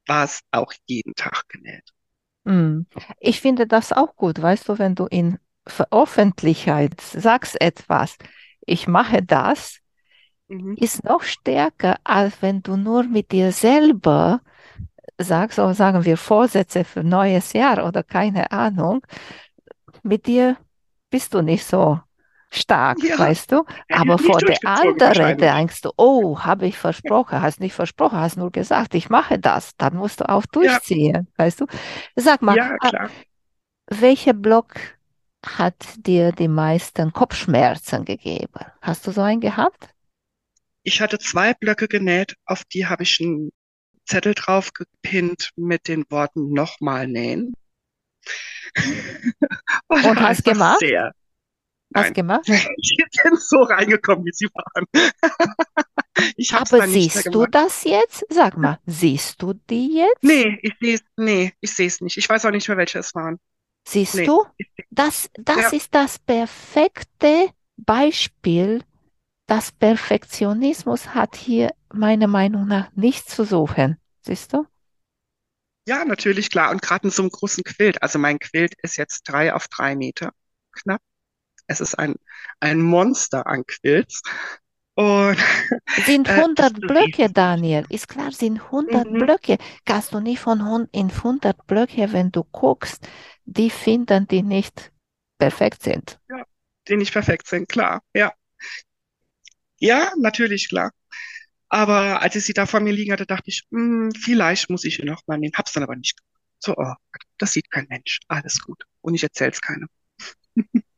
war 0.07 0.25
es 0.25 0.40
auch 0.51 0.72
jeden 0.87 1.14
Tag 1.14 1.48
genäht. 1.48 1.92
Hm. 2.44 2.87
Ich 3.20 3.40
finde 3.40 3.66
das 3.66 3.92
auch 3.92 4.16
gut, 4.16 4.40
weißt 4.40 4.68
du, 4.68 4.78
wenn 4.78 4.94
du 4.94 5.07
in 5.07 5.38
Veröffentlichkeit 5.66 7.00
sagst 7.00 7.61
etwas, 7.61 8.16
ich 8.66 8.88
mache 8.88 9.22
das, 9.22 9.78
mhm. 10.48 10.76
ist 10.76 11.05
noch 11.05 11.22
stärker, 11.22 11.98
als 12.05 12.42
wenn 12.42 12.62
du 12.62 12.76
nur 12.76 13.05
mit 13.05 13.33
dir 13.33 13.52
selber 13.52 14.40
sagst, 15.18 15.59
oder 15.59 15.74
sagen 15.74 16.05
wir 16.05 16.16
Vorsätze 16.16 16.85
für 16.85 17.05
neues 17.05 17.52
Jahr 17.52 17.87
oder 17.87 18.02
keine 18.02 18.50
Ahnung, 18.50 19.07
mit 20.02 20.26
dir 20.26 20.57
bist 21.11 21.35
du 21.35 21.42
nicht 21.42 21.64
so 21.64 22.00
stark, 22.52 23.02
ja. 23.02 23.18
weißt 23.18 23.52
du? 23.52 23.64
Aber 23.90 24.18
vor 24.18 24.38
der 24.38 24.58
anderen 24.64 25.38
denkst 25.38 25.80
du, 25.80 25.90
oh, 25.96 26.38
habe 26.40 26.66
ich 26.66 26.76
versprochen, 26.76 27.40
hast 27.40 27.60
nicht 27.60 27.74
versprochen, 27.74 28.18
hast 28.18 28.36
nur 28.36 28.50
gesagt, 28.50 28.94
ich 28.94 29.08
mache 29.08 29.38
das, 29.38 29.76
dann 29.76 29.96
musst 29.96 30.20
du 30.20 30.28
auch 30.28 30.44
durchziehen, 30.46 31.14
ja. 31.14 31.44
weißt 31.44 31.62
du? 31.62 31.66
Sag 32.14 32.42
mal, 32.42 32.56
ja, 32.56 32.76
ah, 32.80 33.08
welcher 33.88 34.34
Block 34.34 34.74
hat 35.44 35.74
dir 35.96 36.32
die 36.32 36.48
meisten 36.48 37.12
Kopfschmerzen 37.12 38.04
gegeben? 38.04 38.66
Hast 38.80 39.06
du 39.06 39.10
so 39.10 39.22
einen 39.22 39.40
gehabt? 39.40 39.88
Ich 40.84 41.00
hatte 41.00 41.18
zwei 41.18 41.54
Blöcke 41.54 41.88
genäht, 41.88 42.36
auf 42.44 42.64
die 42.64 42.86
habe 42.86 43.04
ich 43.04 43.20
einen 43.20 43.50
Zettel 44.04 44.34
drauf 44.34 44.72
gepinnt 44.72 45.50
mit 45.56 45.88
den 45.88 46.04
Worten 46.10 46.52
nochmal 46.52 47.06
nähen. 47.08 47.54
Und 49.88 50.20
hast 50.20 50.44
gemacht? 50.44 50.80
Sehr, 50.80 51.12
Nein. 51.94 52.14
gemacht? 52.14 52.46
Die 52.48 53.05
sind 53.11 53.40
so 53.40 53.62
reingekommen, 53.62 54.24
wie 54.24 54.33
sie 54.33 54.48
waren. 54.55 54.87
Ich 56.37 56.52
Aber 56.52 56.87
siehst 56.87 57.35
du 57.35 57.46
das 57.46 57.85
jetzt? 57.85 58.24
Sag 58.28 58.57
mal, 58.57 58.78
siehst 58.87 59.40
du 59.42 59.55
die 59.55 59.96
jetzt? 59.96 60.22
Nee, 60.22 60.59
ich 60.62 60.74
sehe 60.81 60.94
es, 60.94 61.00
nee, 61.16 61.52
ich 61.61 62.00
nicht. 62.00 62.16
Ich 62.16 62.28
weiß 62.28 62.44
auch 62.44 62.50
nicht 62.50 62.68
mehr, 62.68 62.76
welche 62.76 62.98
es 62.98 63.14
waren. 63.14 63.38
Siehst 63.88 64.14
Nee. 64.14 64.26
du? 64.26 64.44
Ich, 64.59 64.68
Das, 64.90 65.31
das 65.35 65.57
ja, 65.57 65.68
ist 65.70 65.94
das 65.94 66.18
perfekte 66.18 67.50
Beispiel. 67.76 68.85
Das 69.46 69.72
Perfektionismus 69.72 71.14
hat 71.14 71.35
hier 71.37 71.74
meiner 71.92 72.28
Meinung 72.28 72.68
nach 72.68 72.92
nichts 72.94 73.35
zu 73.35 73.44
suchen. 73.44 73.98
Siehst 74.20 74.52
du? 74.52 74.66
ja, 75.87 76.05
natürlich, 76.05 76.50
klar. 76.50 76.70
Und 76.70 76.83
gerade 76.83 77.05
in 77.09 77.11
so 77.11 77.22
einem 77.22 77.31
großen 77.31 77.64
Quilt. 77.64 78.02
Also 78.02 78.18
mein 78.18 78.38
Quilt 78.38 78.74
ist 78.83 78.96
jetzt 78.96 79.22
drei 79.24 79.52
auf 79.55 79.68
drei 79.68 79.96
Meter 79.96 80.33
knapp. 80.72 81.00
Es 81.72 81.80
ist 81.80 81.96
ein, 81.98 82.16
ein 82.61 82.80
Monster 82.82 83.46
an 83.46 83.64
Quilts. 83.66 84.22
Und 84.94 85.38
Sind 85.96 86.28
äh, 86.28 86.44
das 86.54 86.68
100 86.68 86.80
ist 86.82 86.87
Blöcke. 86.87 87.30
Daniel. 87.32 87.87
Ist 87.88 88.08
klar, 88.08 88.30
sind 88.32 88.61
100 88.70 89.11
Mhm. 89.11 89.18
Blöcke. 89.18 89.58
Kannst 89.87 90.12
du 90.12 90.20
nicht 90.20 90.40
von 90.40 90.88
in 90.92 91.11
100 91.11 91.66
Blöcke, 91.66 92.12
wenn 92.12 92.30
du 92.32 92.44
guckst, 92.44 93.06
die 93.44 93.70
finden, 93.70 94.28
die 94.28 94.42
nicht 94.42 94.92
perfekt 95.38 95.82
sind. 95.82 96.20
Ja, 96.28 96.44
die 96.88 96.96
nicht 96.96 97.12
perfekt 97.12 97.46
sind, 97.46 97.68
klar. 97.68 98.02
Ja. 98.14 98.32
Ja, 99.80 100.12
natürlich, 100.18 100.68
klar. 100.68 100.92
Aber 101.68 102.22
als 102.22 102.37
ich 102.37 102.44
sie 102.44 102.54
da 102.54 102.66
vor 102.66 102.80
mir 102.80 102.92
liegen 102.92 103.12
hatte, 103.12 103.26
dachte 103.26 103.50
ich, 103.50 103.64
hm, 103.72 104.12
vielleicht 104.12 104.70
muss 104.70 104.85
ich 104.85 105.00
ihn 105.00 105.06
noch 105.06 105.22
mal 105.26 105.38
nehmen. 105.38 105.54
Hab's 105.56 105.72
dann 105.72 105.82
aber 105.85 105.96
nicht. 105.96 106.18
So, 106.61 106.74
oh, 106.76 106.94
das 107.38 107.52
sieht 107.54 107.70
kein 107.70 107.87
Mensch. 107.88 108.20
Alles 108.28 108.61
gut. 108.62 108.85
Und 109.02 109.14
ich 109.14 109.22
erzähl's 109.24 109.61
keinem. 109.61 109.88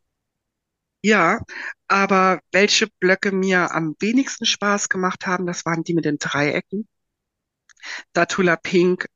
Ja, 1.05 1.41
aber 1.87 2.41
welche 2.51 2.87
Blöcke 2.99 3.31
mir 3.31 3.73
am 3.73 3.95
wenigsten 4.01 4.47
Spaß 4.47 4.89
gemacht 4.89 5.27
haben, 5.27 5.47
das 5.47 5.67
waren 5.67 5.85
die 5.85 5.93
mit 5.93 6.07
den 6.07 6.17
Dreiecken. 6.19 6.89
Da 8.15 8.25
Tula 8.25 8.57
Pink 8.57 9.07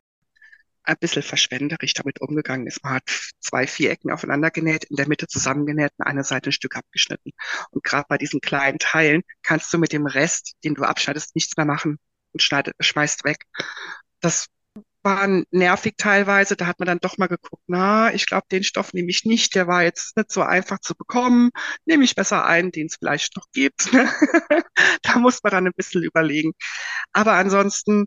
ein 0.83 0.97
bisschen 1.01 1.23
verschwenderisch 1.23 1.95
damit 1.95 2.21
umgegangen 2.21 2.67
ist. 2.67 2.85
Man 2.85 2.95
hat 2.97 3.05
zwei 3.41 3.67
Vierecken 3.67 4.11
aufeinander 4.11 4.51
genäht, 4.51 4.85
in 4.85 4.97
der 4.97 5.09
Mitte 5.09 5.29
zusammengenäht 5.29 5.93
und 5.97 6.07
eine 6.07 6.25
Seite 6.25 6.51
ein 6.51 6.53
Stück 6.53 6.77
abgeschnitten. 6.77 7.33
Und 7.71 7.85
gerade 7.85 8.07
bei 8.07 8.19
diesen 8.19 8.43
kleinen 8.43 8.79
Teilen 8.79 9.23
kannst 9.43 9.73
du 9.73 9.79
mit 9.79 9.93
dem 9.95 10.07
Rest, 10.07 10.57
den 10.65 10.75
du 10.75 10.85
abschneidest, 10.85 11.35
nichts 11.37 11.57
mehr 11.57 11.67
machen 11.67 11.99
und 12.33 12.43
schneid, 12.43 12.71
schmeißt 12.81 13.25
weg. 13.25 13.47
Das 14.21 14.49
war 15.09 15.45
nervig 15.51 15.95
teilweise. 15.97 16.57
Da 16.57 16.67
hat 16.67 16.79
man 16.79 16.87
dann 16.87 16.99
doch 17.01 17.19
mal 17.19 17.29
geguckt, 17.29 17.63
na, 17.67 18.13
ich 18.13 18.27
glaube, 18.27 18.47
den 18.51 18.65
Stoff 18.65 18.93
nehme 18.93 19.11
ich 19.11 19.25
nicht. 19.25 19.55
Der 19.55 19.67
war 19.67 19.83
jetzt 19.83 20.17
nicht 20.17 20.31
so 20.31 20.43
einfach 20.43 20.81
zu 20.81 20.95
bekommen. 20.95 21.51
Nehme 21.87 22.05
ich 22.05 22.15
besser 22.15 22.45
einen, 22.45 22.73
den 22.73 22.87
es 22.87 22.97
vielleicht 22.97 23.37
noch 23.37 23.47
gibt. 23.53 23.91
Da 25.03 25.19
muss 25.19 25.43
man 25.43 25.51
dann 25.53 25.67
ein 25.67 25.73
bisschen 25.75 26.03
überlegen. 26.03 26.53
Aber 27.13 27.33
ansonsten, 27.33 28.07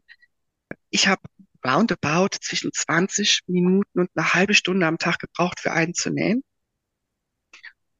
ich 0.89 1.07
habe 1.07 1.21
roundabout 1.65 2.37
zwischen 2.41 2.71
20 2.73 3.41
Minuten 3.47 3.99
und 3.99 4.09
eine 4.15 4.33
halbe 4.33 4.53
Stunde 4.53 4.85
am 4.87 4.97
Tag 4.97 5.19
gebraucht, 5.19 5.59
für 5.59 5.71
einen 5.71 5.93
zu 5.93 6.11
nähen. 6.11 6.43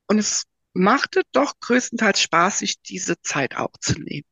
Und 0.08 0.20
es 0.20 0.46
machte 0.74 1.24
doch 1.32 1.54
größtenteils 1.60 2.22
Spaß, 2.22 2.60
sich 2.60 2.82
diese 2.82 3.20
Zeit 3.22 3.58
auch 3.58 3.72
zu 3.80 3.94
nehmen. 4.00 4.26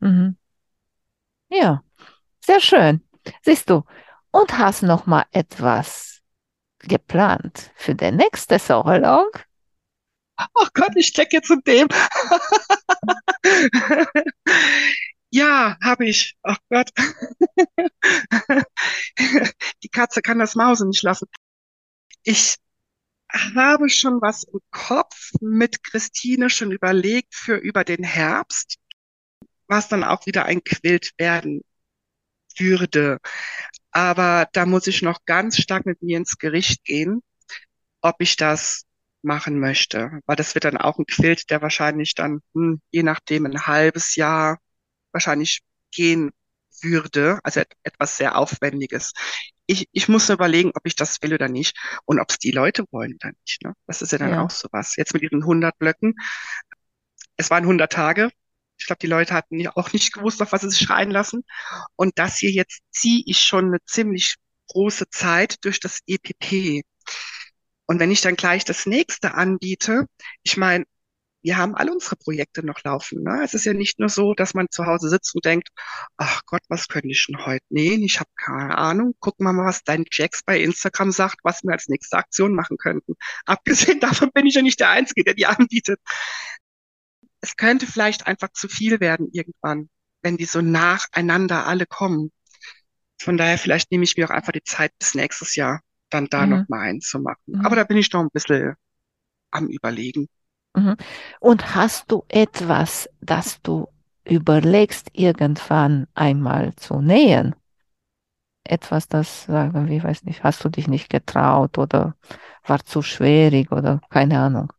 Mhm. 0.00 0.36
Ja, 1.50 1.82
sehr 2.44 2.60
schön. 2.60 3.07
Siehst 3.42 3.70
du, 3.70 3.84
und 4.30 4.58
hast 4.58 4.82
noch 4.82 5.06
mal 5.06 5.26
etwas 5.32 6.20
geplant 6.80 7.70
für 7.76 7.94
den 7.94 8.16
nächsten 8.16 8.58
Sommerlang? 8.58 9.28
Oh 10.54 10.66
Gott, 10.74 10.92
ich 10.94 11.08
stecke 11.08 11.40
in 11.48 11.60
dem. 11.66 11.88
Ja, 15.30 15.76
habe 15.82 16.06
ich. 16.06 16.36
Oh 16.42 16.54
Gott. 16.70 16.90
Die 19.82 19.88
Katze 19.90 20.22
kann 20.22 20.38
das 20.38 20.54
Mausen 20.54 20.88
nicht 20.88 21.02
lassen. 21.02 21.28
Ich 22.22 22.56
habe 23.30 23.90
schon 23.90 24.22
was 24.22 24.44
im 24.44 24.60
Kopf 24.70 25.32
mit 25.40 25.84
Christine 25.84 26.48
schon 26.48 26.72
überlegt 26.72 27.34
für 27.34 27.56
über 27.56 27.84
den 27.84 28.04
Herbst, 28.04 28.78
was 29.66 29.88
dann 29.88 30.02
auch 30.02 30.24
wieder 30.24 30.46
ein 30.46 30.64
Quilt 30.64 31.12
werden 31.18 31.62
würde. 32.60 33.18
Aber 33.92 34.48
da 34.52 34.66
muss 34.66 34.86
ich 34.86 35.02
noch 35.02 35.24
ganz 35.26 35.58
stark 35.58 35.86
mit 35.86 36.02
mir 36.02 36.18
ins 36.18 36.38
Gericht 36.38 36.84
gehen, 36.84 37.22
ob 38.00 38.16
ich 38.20 38.36
das 38.36 38.84
machen 39.22 39.58
möchte. 39.60 40.20
Weil 40.26 40.36
das 40.36 40.54
wird 40.54 40.64
dann 40.64 40.76
auch 40.76 40.98
ein 40.98 41.06
Quilt, 41.06 41.50
der 41.50 41.62
wahrscheinlich 41.62 42.14
dann, 42.14 42.40
hm, 42.54 42.80
je 42.90 43.02
nachdem, 43.02 43.46
ein 43.46 43.66
halbes 43.66 44.16
Jahr 44.16 44.58
wahrscheinlich 45.12 45.60
gehen 45.92 46.30
würde. 46.82 47.40
Also 47.44 47.60
et 47.60 47.68
etwas 47.82 48.16
sehr 48.16 48.36
Aufwendiges. 48.38 49.12
Ich, 49.66 49.88
ich 49.92 50.08
muss 50.08 50.30
überlegen, 50.30 50.72
ob 50.74 50.82
ich 50.86 50.96
das 50.96 51.20
will 51.22 51.34
oder 51.34 51.48
nicht 51.48 51.76
und 52.06 52.20
ob 52.20 52.30
es 52.30 52.38
die 52.38 52.52
Leute 52.52 52.84
wollen 52.90 53.14
oder 53.16 53.32
nicht. 53.44 53.62
Ne? 53.64 53.74
Das 53.86 54.02
ist 54.02 54.12
ja 54.12 54.18
dann 54.18 54.32
Ja. 54.32 54.44
auch 54.44 54.50
sowas. 54.50 54.96
Jetzt 54.96 55.12
mit 55.14 55.22
diesen 55.22 55.44
100 55.44 55.78
Blöcken. 55.78 56.14
Es 57.38 57.50
waren 57.50 57.64
100 57.64 57.90
Tage. 57.92 58.30
Ich 58.78 58.86
glaube, 58.86 59.00
die 59.00 59.06
Leute 59.06 59.34
hatten 59.34 59.58
ja 59.58 59.72
auch 59.76 59.92
nicht 59.92 60.12
gewusst, 60.12 60.40
auf 60.42 60.52
was 60.52 60.62
sie 60.62 60.70
sich 60.70 60.80
schreien 60.80 61.10
lassen. 61.10 61.44
Und 61.96 62.18
das 62.18 62.38
hier 62.38 62.50
jetzt 62.50 62.80
ziehe 62.90 63.22
ich 63.26 63.40
schon 63.42 63.66
eine 63.66 63.78
ziemlich 63.84 64.36
große 64.68 65.08
Zeit 65.10 65.56
durch 65.64 65.80
das 65.80 66.00
EPP. 66.06 66.82
Und 67.86 68.00
wenn 68.00 68.10
ich 68.10 68.20
dann 68.20 68.36
gleich 68.36 68.64
das 68.64 68.86
nächste 68.86 69.34
anbiete, 69.34 70.06
ich 70.42 70.56
meine, 70.56 70.84
wir 71.42 71.56
haben 71.56 71.74
alle 71.74 71.92
unsere 71.92 72.16
Projekte 72.16 72.64
noch 72.66 72.82
laufen. 72.84 73.22
Ne? 73.22 73.42
Es 73.44 73.54
ist 73.54 73.64
ja 73.64 73.72
nicht 73.72 73.98
nur 73.98 74.08
so, 74.08 74.34
dass 74.34 74.54
man 74.54 74.66
zu 74.70 74.86
Hause 74.86 75.08
sitzt 75.08 75.34
und 75.34 75.44
denkt, 75.44 75.68
ach 76.16 76.42
Gott, 76.46 76.62
was 76.68 76.88
könnte 76.88 77.08
ich 77.08 77.26
denn 77.26 77.46
heute 77.46 77.64
nähen? 77.70 78.02
Ich 78.02 78.18
habe 78.20 78.30
keine 78.36 78.76
Ahnung. 78.76 79.14
Gucken 79.20 79.46
wir 79.46 79.52
mal, 79.52 79.66
was 79.66 79.84
dein 79.84 80.04
Jax 80.10 80.42
bei 80.42 80.60
Instagram 80.60 81.12
sagt, 81.12 81.38
was 81.44 81.62
wir 81.62 81.72
als 81.72 81.88
nächste 81.88 82.16
Aktion 82.18 82.54
machen 82.54 82.76
könnten. 82.76 83.14
Abgesehen 83.46 84.00
davon 84.00 84.30
bin 84.32 84.46
ich 84.46 84.54
ja 84.54 84.62
nicht 84.62 84.80
der 84.80 84.90
Einzige, 84.90 85.24
der 85.24 85.34
die 85.34 85.46
anbietet. 85.46 86.00
Es 87.40 87.56
könnte 87.56 87.86
vielleicht 87.86 88.26
einfach 88.26 88.50
zu 88.52 88.68
viel 88.68 89.00
werden 89.00 89.28
irgendwann, 89.32 89.88
wenn 90.22 90.36
die 90.36 90.44
so 90.44 90.60
nacheinander 90.60 91.66
alle 91.66 91.86
kommen. 91.86 92.32
Von 93.20 93.36
daher, 93.36 93.58
vielleicht 93.58 93.90
nehme 93.90 94.04
ich 94.04 94.16
mir 94.16 94.26
auch 94.26 94.34
einfach 94.34 94.52
die 94.52 94.62
Zeit 94.64 94.92
bis 94.98 95.14
nächstes 95.14 95.56
Jahr, 95.56 95.82
dann 96.10 96.28
da 96.28 96.46
Mhm. 96.46 96.50
noch 96.52 96.68
mal 96.68 96.80
einen 96.80 97.00
zu 97.00 97.20
machen. 97.20 97.40
Mhm. 97.46 97.66
Aber 97.66 97.76
da 97.76 97.84
bin 97.84 97.96
ich 97.96 98.12
noch 98.12 98.22
ein 98.22 98.30
bisschen 98.32 98.74
am 99.52 99.68
Überlegen. 99.68 100.28
Mhm. 100.74 100.96
Und 101.40 101.74
hast 101.74 102.10
du 102.10 102.24
etwas, 102.28 103.08
das 103.20 103.60
du 103.62 103.88
überlegst, 104.24 105.08
irgendwann 105.12 106.06
einmal 106.14 106.74
zu 106.76 107.00
nähen? 107.02 107.54
Etwas, 108.64 109.08
das 109.08 109.44
sagen 109.46 109.88
wir, 109.88 110.02
weiß 110.04 110.22
nicht, 110.24 110.44
hast 110.44 110.64
du 110.64 110.68
dich 110.68 110.86
nicht 110.88 111.10
getraut 111.10 111.76
oder 111.78 112.14
war 112.64 112.84
zu 112.84 113.02
schwierig 113.02 113.72
oder 113.72 114.00
keine 114.10 114.38
Ahnung. 114.40 114.72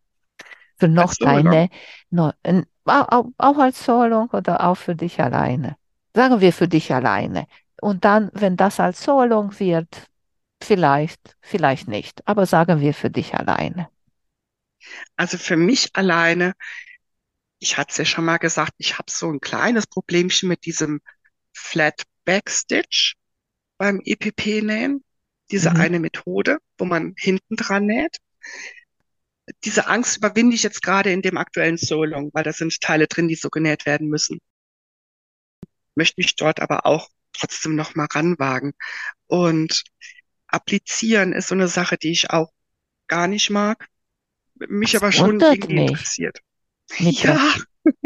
Für 0.80 0.88
noch 0.90 1.14
deine, 1.16 1.70
no, 2.10 2.32
n- 2.44 2.66
au- 2.86 3.06
au- 3.10 3.34
auch 3.38 3.58
als 3.58 3.84
Solo 3.86 4.28
oder 4.34 4.64
auch 4.66 4.76
für 4.76 4.96
dich 4.96 5.20
alleine. 5.22 5.78
Sagen 6.16 6.42
wir 6.42 6.54
für 6.54 6.68
dich 6.68 6.94
alleine. 6.94 7.48
Und 7.82 8.06
dann, 8.06 8.30
wenn 8.34 8.58
das 8.58 8.80
als 8.80 9.04
Solo 9.04 9.50
wird, 9.60 10.08
vielleicht, 10.64 11.38
vielleicht 11.42 11.88
nicht, 11.88 12.28
aber 12.28 12.46
sagen 12.46 12.82
wir 12.82 12.94
für 12.94 13.10
dich 13.10 13.36
alleine. 13.36 13.90
Also 15.18 15.38
für 15.38 15.58
mich 15.58 15.90
alleine, 15.96 16.54
ich 17.60 17.78
hatte 17.78 17.92
es 17.92 17.98
ja 17.98 18.06
schon 18.06 18.26
mal 18.26 18.38
gesagt, 18.38 18.74
ich 18.78 18.98
habe 18.98 19.12
so 19.12 19.30
ein 19.32 19.40
kleines 19.42 19.88
Problemchen 19.88 20.50
mit 20.50 20.66
diesem 20.66 21.02
Flat 21.54 22.04
Backstitch 22.26 23.16
beim 23.78 24.02
EPP-Nähen. 24.06 25.04
Diese 25.52 25.70
Mhm. 25.70 25.78
eine 25.78 26.00
Methode, 26.00 26.60
wo 26.78 26.86
man 26.86 27.16
hinten 27.18 27.56
dran 27.58 27.86
näht. 27.88 28.18
Diese 29.64 29.88
Angst 29.88 30.18
überwinde 30.18 30.56
ich 30.56 30.64
jetzt 30.64 30.82
gerade 30.84 31.12
in 31.12 31.22
dem 31.22 31.38
aktuellen 31.38 31.78
Sewlong, 31.78 32.32
weil 32.34 32.44
da 32.44 32.54
sind 32.54 32.80
Teile 32.82 33.08
drin, 33.08 33.28
die 33.28 33.36
so 33.36 33.50
genäht 33.50 33.86
werden 33.86 34.08
müssen. 34.10 34.40
Möchte 35.96 36.16
mich 36.20 36.36
dort 36.36 36.60
aber 36.62 36.86
auch 36.86 37.10
trotzdem 37.34 37.76
noch 37.76 37.96
mal 37.96 38.08
ranwagen. 38.12 38.74
Und 39.28 39.84
applizieren 40.48 41.34
ist 41.34 41.50
so 41.50 41.56
eine 41.56 41.68
Sache, 41.68 41.98
die 41.98 42.12
ich 42.12 42.30
auch 42.32 42.52
gar 43.08 43.28
nicht 43.28 43.50
mag, 43.50 43.88
mich 44.70 44.96
Das 44.96 44.98
aber 44.98 45.12
schon 45.12 45.46
irgendwie 45.50 45.76
mich. 45.76 45.76
interessiert. 45.78 46.40
Mit 46.98 47.24
der, 47.24 47.40
Ja, 47.40 47.56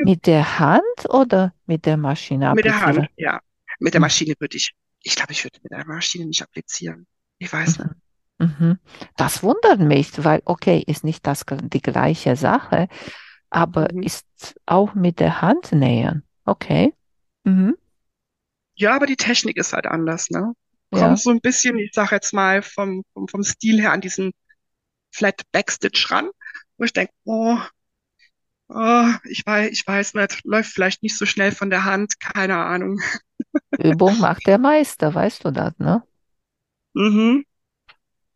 mit 0.01 0.27
der 0.27 0.59
Hand 0.59 1.09
oder 1.09 1.53
mit 1.67 1.85
der 1.87 1.97
Maschine 1.97 2.49
mit 2.49 2.65
der 2.65 2.79
Hand, 2.81 3.07
ja. 3.17 3.41
Mit 3.79 3.93
der 3.93 4.01
Hm. 4.01 4.01
Maschine 4.01 4.35
würde 4.39 4.57
ich, 4.57 4.73
ich 5.01 5.15
glaube, 5.15 5.31
ich 5.33 5.43
würde 5.43 5.59
mit 5.63 5.71
der 5.71 5.85
Maschine 5.85 6.25
nicht 6.25 6.41
applizieren. 6.41 7.07
Ich 7.39 7.51
weiß 7.51 7.79
nicht. 7.79 7.89
Mhm. 8.39 8.79
Das 9.15 9.43
wundert 9.43 9.79
mich, 9.79 10.11
weil, 10.23 10.41
okay, 10.45 10.83
ist 10.85 11.03
nicht 11.03 11.25
das 11.27 11.45
die 11.47 11.81
gleiche 11.81 12.35
Sache, 12.35 12.87
aber 13.49 13.87
Mhm. 13.91 14.03
ist 14.03 14.25
auch 14.65 14.95
mit 14.95 15.19
der 15.19 15.41
Hand 15.41 15.71
nähen. 15.71 16.23
Okay. 16.45 16.93
Mhm. 17.43 17.75
Ja, 18.75 18.95
aber 18.95 19.05
die 19.05 19.15
Technik 19.15 19.57
ist 19.57 19.73
halt 19.73 19.85
anders, 19.87 20.29
ne? 20.29 20.53
Ja. 20.93 20.99
Kommt 20.99 21.19
so 21.19 21.29
ein 21.31 21.41
bisschen, 21.41 21.77
ich 21.77 21.93
sage 21.93 22.15
jetzt 22.15 22.33
mal, 22.33 22.61
vom, 22.61 23.03
vom, 23.13 23.27
vom 23.27 23.43
Stil 23.43 23.79
her 23.81 23.91
an 23.93 24.01
diesen 24.01 24.31
Flat 25.11 25.41
Backstitch 25.51 26.11
ran. 26.11 26.29
wo 26.77 26.85
ich 26.85 26.93
denke, 26.93 27.13
oh, 27.25 27.57
oh, 28.69 29.09
ich 29.25 29.45
weiß, 29.45 29.71
ich 29.71 29.85
weiß 29.87 30.13
nicht, 30.15 30.41
läuft 30.45 30.71
vielleicht 30.71 31.03
nicht 31.03 31.17
so 31.17 31.25
schnell 31.25 31.51
von 31.51 31.69
der 31.69 31.85
Hand, 31.85 32.19
keine 32.19 32.57
Ahnung. 32.57 32.99
Übung 33.77 34.19
macht 34.19 34.47
der 34.47 34.57
Meister, 34.57 35.13
weißt 35.13 35.45
du 35.45 35.51
das, 35.51 35.77
ne? 35.77 36.01
Mhm. 36.95 37.43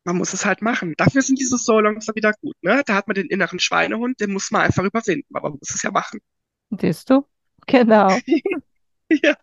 Man 0.08 0.18
muss 0.18 0.34
es 0.34 0.46
halt 0.46 0.64
machen. 0.64 0.96
Dafür 0.98 1.22
sind 1.22 1.40
diese 1.40 1.58
Solongs 1.60 2.08
dann 2.08 2.16
wieder 2.16 2.34
gut, 2.42 2.56
ne? 2.64 2.84
Da 2.88 2.96
hat 2.96 3.08
man 3.08 3.16
den 3.16 3.28
inneren 3.28 3.60
Schweinehund, 3.60 4.20
den 4.22 4.34
muss 4.34 4.52
man 4.52 4.64
einfach 4.64 4.84
überwinden, 4.86 5.28
aber 5.36 5.52
man 5.52 5.60
muss 5.60 5.76
es 5.76 5.84
ja 5.84 5.92
machen. 5.92 6.20
Siehst 6.80 7.10
du? 7.10 7.26
Genau. 7.68 8.24
Ja, 9.24 9.36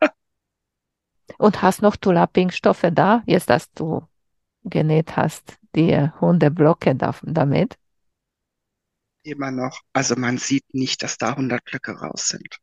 Und 1.39 1.63
hast 1.63 1.81
noch 1.83 1.95
Tulappingstoffe 1.97 2.87
da, 2.93 3.23
jetzt 3.27 3.49
dass 3.51 3.73
du 3.75 4.03
genäht 4.65 5.17
hast, 5.17 5.59
die 5.77 5.97
Hundeblocke 6.21 6.95
da- 6.97 7.15
damit? 7.23 7.79
immer 9.23 9.51
noch. 9.51 9.81
Also 9.93 10.17
man 10.17 10.39
sieht 10.39 10.65
nicht, 10.75 11.03
dass 11.03 11.19
da 11.19 11.37
100 11.37 11.65
Blöcke 11.65 11.93
raus 11.93 12.29
sind. 12.29 12.59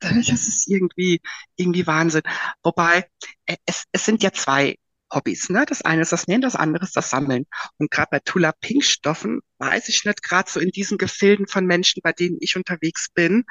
Das 0.00 0.28
ist 0.48 0.68
irgendwie, 0.68 1.20
irgendwie 1.56 1.86
Wahnsinn. 1.86 2.22
Wobei, 2.64 3.08
äh, 3.46 3.56
es, 3.66 3.84
es 3.92 4.04
sind 4.04 4.22
ja 4.22 4.32
zwei 4.32 4.76
Hobbys, 5.12 5.48
ne? 5.50 5.64
Das 5.66 5.82
eine 5.82 6.02
ist 6.02 6.12
das 6.12 6.26
Nähen, 6.26 6.40
das 6.40 6.56
andere 6.56 6.84
ist 6.84 6.96
das 6.96 7.10
Sammeln. 7.10 7.46
Und 7.78 7.90
gerade 7.90 8.08
bei 8.10 8.20
Tula 8.20 8.52
Pink 8.52 8.84
Stoffen, 8.84 9.40
weiß 9.58 9.88
ich 9.88 10.04
nicht, 10.04 10.22
gerade 10.22 10.50
so 10.50 10.60
in 10.60 10.70
diesen 10.70 10.98
Gefilden 10.98 11.46
von 11.46 11.66
Menschen, 11.66 12.00
bei 12.02 12.12
denen 12.12 12.38
ich 12.40 12.56
unterwegs 12.56 13.08
bin, 13.14 13.44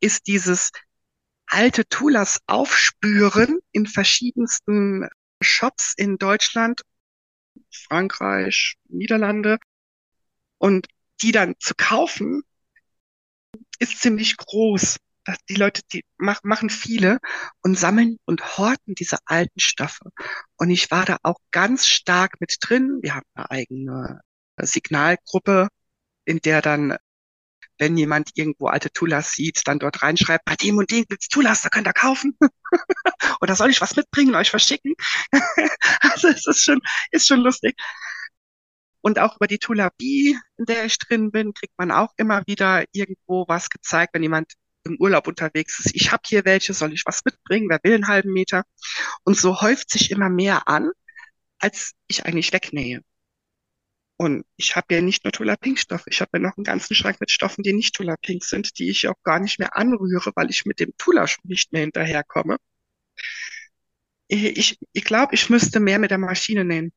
ist 0.00 0.26
dieses 0.26 0.70
alte 1.46 1.86
Tulas 1.88 2.40
aufspüren 2.46 3.60
in 3.72 3.86
verschiedensten 3.86 5.08
Shops 5.40 5.94
in 5.96 6.18
Deutschland, 6.18 6.82
Frankreich, 7.70 8.76
Niederlande 8.88 9.58
und 10.58 10.88
die 11.22 11.32
dann 11.32 11.54
zu 11.58 11.74
kaufen, 11.76 12.42
ist 13.78 14.00
ziemlich 14.00 14.36
groß. 14.36 14.96
Das- 15.26 15.38
Die 15.48 15.56
Leute, 15.56 15.82
die 15.92 16.04
mach, 16.18 16.42
machen 16.44 16.70
viele 16.70 17.18
und 17.62 17.78
sammeln 17.78 18.16
und 18.26 18.58
horten 18.58 18.94
diese 18.94 19.18
alten 19.26 19.60
Stoffe. 19.60 20.10
Und 20.56 20.70
ich 20.70 20.90
war 20.90 21.04
da 21.04 21.18
auch 21.24 21.38
ganz 21.50 21.86
stark 21.86 22.40
mit 22.40 22.56
drin. 22.60 23.00
Wir 23.02 23.14
haben 23.16 23.26
eine 23.34 23.50
eigene 23.50 24.20
Signalgruppe, 24.60 25.68
in 26.24 26.38
der 26.40 26.62
dann, 26.62 26.96
wenn 27.78 27.96
jemand 27.98 28.30
irgendwo 28.36 28.68
alte 28.68 28.90
Tulas 28.92 29.32
sieht, 29.32 29.62
dann 29.68 29.78
dort 29.80 30.02
reinschreibt, 30.02 30.44
bei 30.46 30.56
dem 30.56 30.78
und 30.78 30.90
dem 30.92 31.04
gibt's 31.08 31.28
Tulas, 31.28 31.62
da 31.62 31.70
könnt 31.70 31.88
ihr 31.88 31.92
kaufen. 31.94 32.36
Oder 33.42 33.56
soll 33.56 33.70
ich 33.70 33.80
was 33.82 33.96
mitbringen, 33.96 34.34
euch 34.36 34.50
verschicken? 34.50 34.94
Also 36.00 36.28
es 36.28 36.46
ist 36.46 36.64
schon, 36.64 36.80
ist 37.12 37.26
schon 37.28 37.40
lustig. 37.40 37.76
Und 39.02 39.18
auch 39.18 39.36
über 39.36 39.46
die 39.46 39.58
Tulabie, 39.58 40.38
in 40.56 40.64
der 40.66 40.84
ich 40.86 40.98
drin 40.98 41.30
bin, 41.30 41.54
kriegt 41.54 41.74
man 41.78 41.92
auch 41.92 42.12
immer 42.16 42.42
wieder 42.46 42.84
irgendwo 42.92 43.44
was 43.48 43.70
gezeigt, 43.70 44.14
wenn 44.14 44.22
jemand 44.22 44.54
im 44.86 44.96
Urlaub 45.00 45.28
unterwegs 45.28 45.80
ist. 45.84 45.94
Ich 45.94 46.12
habe 46.12 46.22
hier 46.26 46.44
welche, 46.46 46.74
soll 46.74 46.92
ich 46.94 47.04
was 47.06 47.24
mitbringen? 47.24 47.68
Wer 47.70 47.80
will 47.84 47.94
einen 47.94 48.08
halben 48.08 48.32
Meter? 48.32 48.64
Und 49.24 49.36
so 49.38 49.60
häuft 49.62 49.90
sich 49.90 50.10
immer 50.12 50.30
mehr 50.30 50.68
an, 50.68 50.90
als 51.60 51.92
ich 52.08 52.26
eigentlich 52.26 52.52
wegnähe. 52.52 53.02
Und 54.18 54.44
ich 54.56 54.76
habe 54.76 54.94
ja 54.94 55.00
nicht 55.00 55.24
nur 55.24 55.32
Tula-Pink-Stoffe, 55.32 56.10
ich 56.10 56.20
habe 56.20 56.30
ja 56.34 56.38
noch 56.40 56.56
einen 56.58 56.64
ganzen 56.64 56.94
Schrank 56.94 57.18
mit 57.20 57.30
Stoffen, 57.30 57.62
die 57.62 57.72
nicht 57.72 57.94
Tula-Pink 57.94 58.44
sind, 58.44 58.78
die 58.78 58.88
ich 58.90 59.08
auch 59.08 59.22
gar 59.22 59.40
nicht 59.40 59.58
mehr 59.58 59.76
anrühre, 59.76 60.32
weil 60.34 60.50
ich 60.50 60.64
mit 60.66 60.80
dem 60.80 60.92
Tula 60.98 61.26
nicht 61.44 61.72
mehr 61.72 61.82
hinterherkomme. 61.82 62.56
Ich, 64.28 64.78
ich 64.92 65.04
glaube, 65.04 65.34
ich 65.34 65.50
müsste 65.50 65.80
mehr 65.80 65.98
mit 65.98 66.10
der 66.10 66.18
Maschine 66.18 66.64
nähen, 66.64 66.92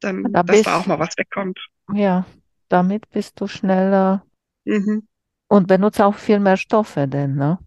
dann, 0.00 0.28
Da 0.32 0.42
dass 0.46 0.62
bist, 0.62 0.64
da 0.64 0.78
auch 0.80 0.86
mal 0.86 0.98
was 1.00 1.16
wegkommt. 1.18 1.58
ja, 1.92 2.24
damit 2.68 3.08
bist 3.10 3.40
du 3.40 3.46
schneller 3.46 4.24
Mhm. 4.66 5.00
Und 5.50 5.66
benutzt 5.66 6.00
auch 6.00 6.14
viel 6.14 6.38
mehr 6.38 6.56
Stoffe 6.56 7.08
denn, 7.08 7.34
ne? 7.34 7.58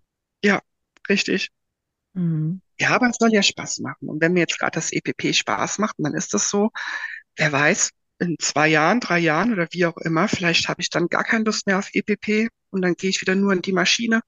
Ja, 0.44 0.62
richtig. 1.10 1.50
Mhm. 2.14 2.62
Ja, 2.80 2.92
aber 2.92 3.10
es 3.10 3.18
soll 3.20 3.34
ja 3.34 3.44
Spaß 3.44 3.80
machen. 3.80 4.08
Und 4.08 4.22
wenn 4.22 4.34
mir 4.34 4.40
jetzt 4.42 4.58
gerade 4.58 4.76
das 4.76 4.92
EPP 4.94 5.34
Spaß 5.34 5.80
macht, 5.80 5.96
dann 5.98 6.14
ist 6.14 6.34
das 6.34 6.50
so, 6.50 6.72
wer 7.36 7.52
weiß, 7.52 7.92
in 8.20 8.38
zwei 8.40 8.70
Jahren, 8.70 9.02
drei 9.02 9.20
Jahren 9.20 9.52
oder 9.52 9.68
wie 9.72 9.86
auch 9.86 9.98
immer, 9.98 10.30
vielleicht 10.30 10.70
habe 10.70 10.82
ich 10.82 10.90
dann 10.90 11.08
gar 11.08 11.26
keine 11.26 11.44
Lust 11.44 11.68
mehr 11.68 11.78
auf 11.78 11.90
EPP 11.94 12.48
und 12.70 12.82
dann 12.84 12.94
gehe 12.94 13.10
ich 13.10 13.20
wieder 13.20 13.36
nur 13.36 13.52
in 13.52 13.62
die 13.62 13.74
Maschine 13.74 14.22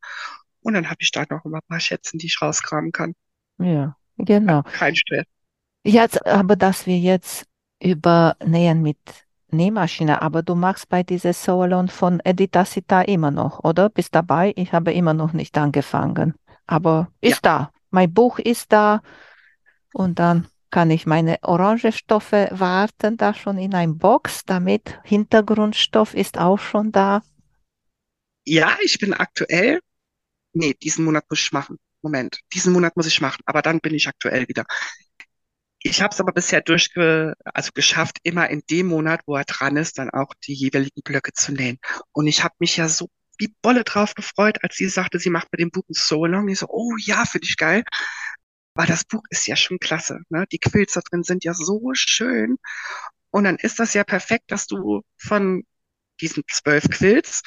und 0.61 0.73
dann 0.73 0.89
habe 0.89 0.97
ich 0.99 1.11
da 1.11 1.25
noch 1.29 1.45
ein 1.45 1.59
paar 1.67 1.79
Schätzen, 1.79 2.17
die 2.17 2.25
ich 2.25 2.41
rauskramen 2.41 2.91
kann. 2.91 3.13
Ja, 3.57 3.95
genau. 4.17 4.63
Kein 4.63 4.97
Stress. 4.97 5.25
Jetzt, 5.85 6.25
aber 6.25 6.57
dass 6.57 6.87
wir 6.87 6.97
jetzt 6.97 7.45
über 7.81 8.35
Nähen 8.43 8.81
mit 8.81 8.97
Nähmaschine, 9.55 10.21
aber 10.21 10.43
du 10.43 10.55
machst 10.55 10.89
bei 10.89 11.03
dieser 11.03 11.33
Salon 11.33 11.87
von 11.89 12.21
Edita 12.23 12.65
Sita 12.65 13.01
immer 13.01 13.31
noch, 13.31 13.63
oder? 13.63 13.89
Bist 13.89 14.15
dabei? 14.15 14.53
Ich 14.55 14.73
habe 14.73 14.93
immer 14.93 15.13
noch 15.13 15.33
nicht 15.33 15.57
angefangen. 15.57 16.35
Aber 16.67 17.09
Ja, 17.21 17.37
ist 17.37 17.45
da. 17.45 17.71
Mein 17.91 18.13
Buch 18.13 18.39
ist 18.39 18.71
da 18.73 19.01
und 19.93 20.19
dann 20.19 20.47
kann 20.71 20.91
ich 20.91 21.05
meine 21.05 21.37
Orangestoffe 21.43 22.49
warten, 22.51 23.17
da 23.17 23.33
schon 23.33 23.57
in 23.57 23.73
ein 23.75 23.97
Box, 23.97 24.45
damit 24.45 24.99
Hintergrundstoff 25.03 26.13
ist 26.13 26.37
auch 26.37 26.59
schon 26.59 26.91
da. 26.91 27.21
ja, 28.45 28.77
ich 28.83 28.99
bin 28.99 29.13
aktuell, 29.13 29.79
nee, 30.53 30.75
diesen 30.75 31.05
Monat 31.05 31.25
muss 31.29 31.41
ich 31.41 31.51
machen. 31.51 31.77
Moment, 32.03 32.39
diesen 32.53 32.73
Monat 32.73 32.95
muss 32.97 33.07
ich 33.07 33.21
machen, 33.21 33.41
aber 33.45 33.61
dann 33.63 33.79
bin 33.81 33.93
ich 33.95 34.07
aktuell 34.07 34.47
wieder. 34.47 34.65
Ich 35.87 36.01
habe 36.01 36.11
es 36.11 36.19
aber 36.19 36.31
bisher 36.31 36.61
durchge, 36.61 37.35
also 37.45 37.69
geschafft, 37.71 38.17
immer 38.23 38.49
in 38.49 38.63
dem 38.71 38.87
Monat, 38.87 39.21
wo 39.27 39.35
er 39.35 39.43
dran 39.43 39.77
ist, 39.77 39.99
dann 39.99 40.09
auch 40.09 40.33
die 40.43 40.55
jeweiligen 40.55 41.03
Blöcke 41.03 41.31
zu 41.31 41.51
nähen. 41.51 41.77
Und 42.11 42.25
ich 42.25 42.43
habe 42.43 42.55
mich 42.57 42.75
ja 42.77 42.89
so 42.89 43.07
wie 43.37 43.53
Bolle 43.61 43.83
drauf 43.83 44.15
gefreut, 44.15 44.57
als 44.63 44.77
sie 44.77 44.89
sagte, 44.89 45.19
sie 45.19 45.29
macht 45.29 45.51
mit 45.51 45.61
dem 45.61 45.69
Buch 45.69 45.83
ein 45.87 45.93
So-Long. 45.93 46.47
Ich 46.49 46.57
so, 46.57 46.67
oh 46.69 46.95
ja, 46.97 47.23
finde 47.25 47.45
ich 47.47 47.55
geil. 47.57 47.83
Weil 48.73 48.87
das 48.87 49.03
Buch 49.05 49.21
ist 49.29 49.45
ja 49.45 49.55
schon 49.55 49.77
klasse, 49.77 50.21
ne? 50.29 50.45
Die 50.51 50.57
Quills 50.57 50.93
da 50.93 51.01
drin 51.01 51.21
sind 51.21 51.43
ja 51.43 51.53
so 51.53 51.91
schön. 51.93 52.57
Und 53.29 53.43
dann 53.43 53.57
ist 53.57 53.79
das 53.79 53.93
ja 53.93 54.03
perfekt, 54.03 54.45
dass 54.51 54.65
du 54.65 55.03
von 55.17 55.65
diesen 56.19 56.43
zwölf 56.51 56.89
Quills, 56.89 57.43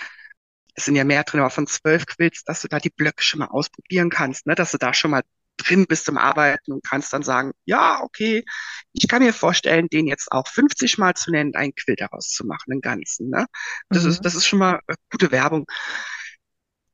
es 0.77 0.85
sind 0.85 0.95
ja 0.95 1.03
mehr 1.03 1.25
drin, 1.25 1.41
aber 1.41 1.51
von 1.51 1.67
zwölf 1.67 2.07
Quills, 2.07 2.45
dass 2.45 2.63
du 2.63 2.69
da 2.69 2.79
die 2.79 2.91
Blöcke 2.91 3.23
schon 3.25 3.41
mal 3.41 3.47
ausprobieren 3.47 4.11
kannst, 4.11 4.47
ne? 4.47 4.55
Dass 4.55 4.71
du 4.71 4.79
da 4.79 4.95
schon 4.95 5.11
mal 5.11 5.23
drin 5.59 5.87
bist 5.87 6.07
zum 6.07 6.19
Arbeiten 6.19 6.73
und 6.73 6.85
kannst 6.85 7.13
dann 7.13 7.23
sagen, 7.23 7.53
ja, 7.67 8.01
okay, 8.03 8.45
ich 8.93 9.09
kann 9.09 9.23
mir 9.23 9.33
vorstellen, 9.35 9.89
den 9.89 10.07
jetzt 10.07 10.33
auch 10.33 10.49
50 10.49 10.99
Mal 10.99 11.15
zu 11.15 11.31
nennen, 11.33 11.55
einen 11.57 11.75
Quill 11.75 11.97
daraus 11.97 12.31
zu 12.31 12.47
machen, 12.47 12.73
einen 12.73 12.81
ganzen, 12.81 13.31
ne? 13.31 13.47
Das 13.91 14.05
ist, 14.05 14.21
Mhm. 14.21 14.23
das 14.23 14.35
ist 14.37 14.47
schon 14.47 14.61
mal 14.61 14.81
äh, 14.89 14.95
gute 15.11 15.31
Werbung. 15.33 15.67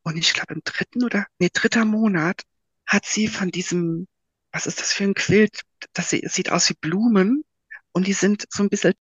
Und 0.03 0.17
ich 0.17 0.35
glaube, 0.35 0.55
im 0.55 0.61
dritten 0.65 1.03
oder, 1.05 1.27
nee, 1.39 1.49
dritter 1.53 1.85
Monat 1.85 2.43
hat 2.87 3.07
sie 3.07 3.29
von 3.29 3.51
diesem, 3.51 4.07
was 4.53 4.67
ist 4.67 4.81
das 4.81 4.93
für 4.93 5.05
ein 5.05 5.15
Quilt? 5.15 5.63
Das 5.95 6.11
sie- 6.11 6.27
sieht 6.29 6.51
aus 6.51 6.69
wie 6.71 6.75
Blumen 6.75 7.45
und 7.93 8.07
die 8.07 8.13
sind 8.13 8.47
so 8.51 8.63
ein 8.63 8.69
bisschen 8.69 8.95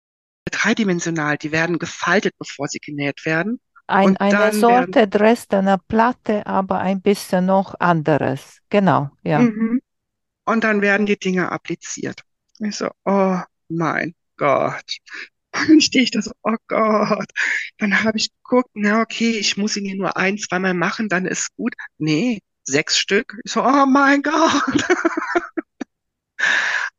dreidimensional. 0.46 1.38
Die 1.38 1.52
werden 1.52 1.80
gefaltet, 1.80 2.36
bevor 2.40 2.68
sie 2.68 2.80
genäht 2.80 3.26
werden. 3.26 3.60
Ein, 3.88 4.18
eine 4.18 4.54
Sorte 4.54 5.08
Dresdner 5.08 5.78
Platte, 5.78 6.46
aber 6.46 6.80
ein 6.80 7.02
bisschen 7.02 7.46
noch 7.46 7.76
anderes. 7.80 8.60
Genau, 8.70 9.10
ja. 9.24 9.40
mhm. 9.40 9.82
Und 10.46 10.64
dann 10.64 10.82
werden 10.82 11.06
die 11.06 11.18
Dinge 11.18 11.52
appliziert. 11.52 12.22
Ich 12.60 12.76
so, 12.76 12.90
oh 13.06 13.40
mein 13.70 14.14
Gott. 14.38 14.98
Dann 15.52 15.82
stehe 15.82 16.04
ich 16.04 16.10
da 16.10 16.22
so, 16.22 16.32
oh 16.42 16.56
Gott. 16.68 17.30
Dann 17.78 18.04
habe 18.04 18.18
ich 18.18 18.32
geguckt, 18.32 18.72
na 18.74 19.02
okay, 19.02 19.38
ich 19.38 19.56
muss 19.56 19.78
ihn 19.78 19.86
hier 19.86 19.96
nur 19.96 20.18
ein, 20.18 20.40
zweimal 20.40 20.74
machen, 20.74 21.10
dann 21.10 21.28
ist 21.28 21.56
gut. 21.56 21.76
Nee, 22.00 22.42
sechs 22.64 22.98
Stück. 22.98 23.38
Ich 23.46 23.52
so, 23.52 23.64
oh 23.64 23.86
mein 23.86 24.24
Gott. 24.24 24.34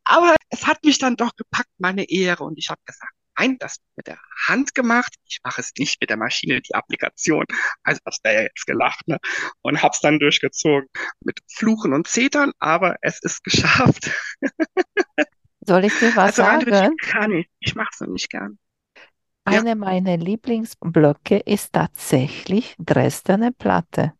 Aber 0.05 0.35
es 0.49 0.65
hat 0.65 0.83
mich 0.85 0.97
dann 0.99 1.17
doch 1.17 1.35
gepackt, 1.35 1.69
meine 1.77 2.09
Ehre. 2.09 2.45
Und 2.45 2.57
ich 2.57 2.69
habe 2.69 2.79
gesagt, 2.85 3.11
nein, 3.37 3.57
das 3.59 3.77
wird 3.77 3.97
mit 3.97 4.07
der 4.07 4.19
Hand 4.47 4.75
gemacht. 4.75 5.13
Ich 5.27 5.39
mache 5.43 5.61
es 5.61 5.71
nicht 5.77 5.99
mit 6.01 6.09
der 6.09 6.17
Maschine, 6.17 6.61
die 6.61 6.75
Applikation. 6.75 7.45
Also 7.83 7.99
das 8.05 8.19
wäre 8.23 8.35
ja 8.35 8.41
jetzt 8.43 8.65
gelacht, 8.67 9.07
ne? 9.07 9.19
Und 9.61 9.81
hab's 9.83 10.01
dann 10.01 10.19
durchgezogen 10.19 10.87
mit 11.21 11.39
Fluchen 11.51 11.93
und 11.93 12.07
Zetern, 12.07 12.51
aber 12.59 12.97
es 13.01 13.19
ist 13.21 13.43
geschafft. 13.43 14.11
Soll 15.67 15.83
ich 15.85 15.97
dir 15.97 16.15
was 16.15 16.33
Also 16.33 16.43
andere 16.43 16.71
sagen? 16.71 16.97
kann 16.97 17.31
ich. 17.31 17.49
Ich 17.59 17.75
mache 17.75 17.89
es 17.93 17.99
noch 18.01 18.07
nicht 18.09 18.29
gern. 18.29 18.57
Ja, 19.47 19.61
Eine 19.61 19.75
meiner 19.75 20.17
Lieblingsblöcke 20.17 21.37
ist 21.39 21.73
tatsächlich 21.73 22.75
Dresdner 22.77 23.49
Platte. 23.51 24.13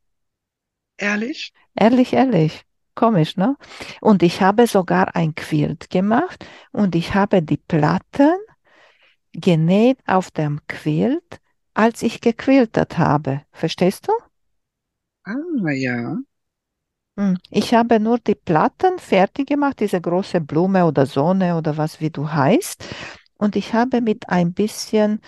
ehrlich? 0.98 1.54
Ehrlich, 1.76 2.14
ehrlich. 2.14 2.64
Komisch, 2.96 3.36
ne? 3.38 3.58
Und 4.02 4.24
ich 4.24 4.42
habe 4.42 4.68
sogar 4.68 5.16
ein 5.16 5.36
Quilt 5.36 5.90
gemacht 5.90 6.46
und 6.72 6.96
ich 6.96 7.14
habe 7.14 7.42
die 7.42 7.58
Platten 7.58 8.34
genäht 9.40 10.00
auf 10.08 10.32
dem 10.32 10.62
Quilt, 10.68 11.40
als 11.74 12.04
ich 12.04 12.22
gequiltet 12.22 12.98
habe. 12.98 13.42
Verstehst 13.52 14.08
du? 14.08 14.14
Ah, 15.26 15.72
ja. 15.74 16.18
Hm. 17.18 17.38
Ich 17.50 17.74
habe 17.74 18.00
nur 18.00 18.20
die 18.20 18.36
Platten 18.36 19.00
fertig 19.00 19.48
gemacht, 19.48 19.80
diese 19.80 20.02
große 20.02 20.42
Blume 20.42 20.86
oder 20.86 21.06
Sonne 21.06 21.58
oder 21.58 21.78
was 21.78 22.02
wie 22.02 22.10
du 22.10 22.30
heißt. 22.32 22.84
Und 23.38 23.56
ich 23.56 23.74
habe 23.74 24.02
mit 24.02 24.30
ein 24.30 24.54
bisschen 24.54 25.22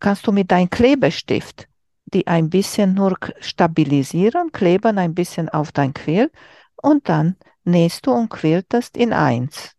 kannst 0.00 0.26
du 0.26 0.32
mit 0.32 0.50
deinem 0.52 0.70
Klebestift 0.70 1.68
die 2.12 2.26
ein 2.26 2.50
bisschen 2.50 2.94
nur 2.94 3.16
stabilisieren, 3.40 4.52
kleben 4.52 4.98
ein 4.98 5.14
bisschen 5.14 5.48
auf 5.48 5.72
dein 5.72 5.94
Quill 5.94 6.30
und 6.76 7.08
dann 7.08 7.36
nähst 7.64 8.06
du 8.06 8.12
und 8.12 8.30
quiltest 8.30 8.96
in 8.96 9.12
eins. 9.14 9.76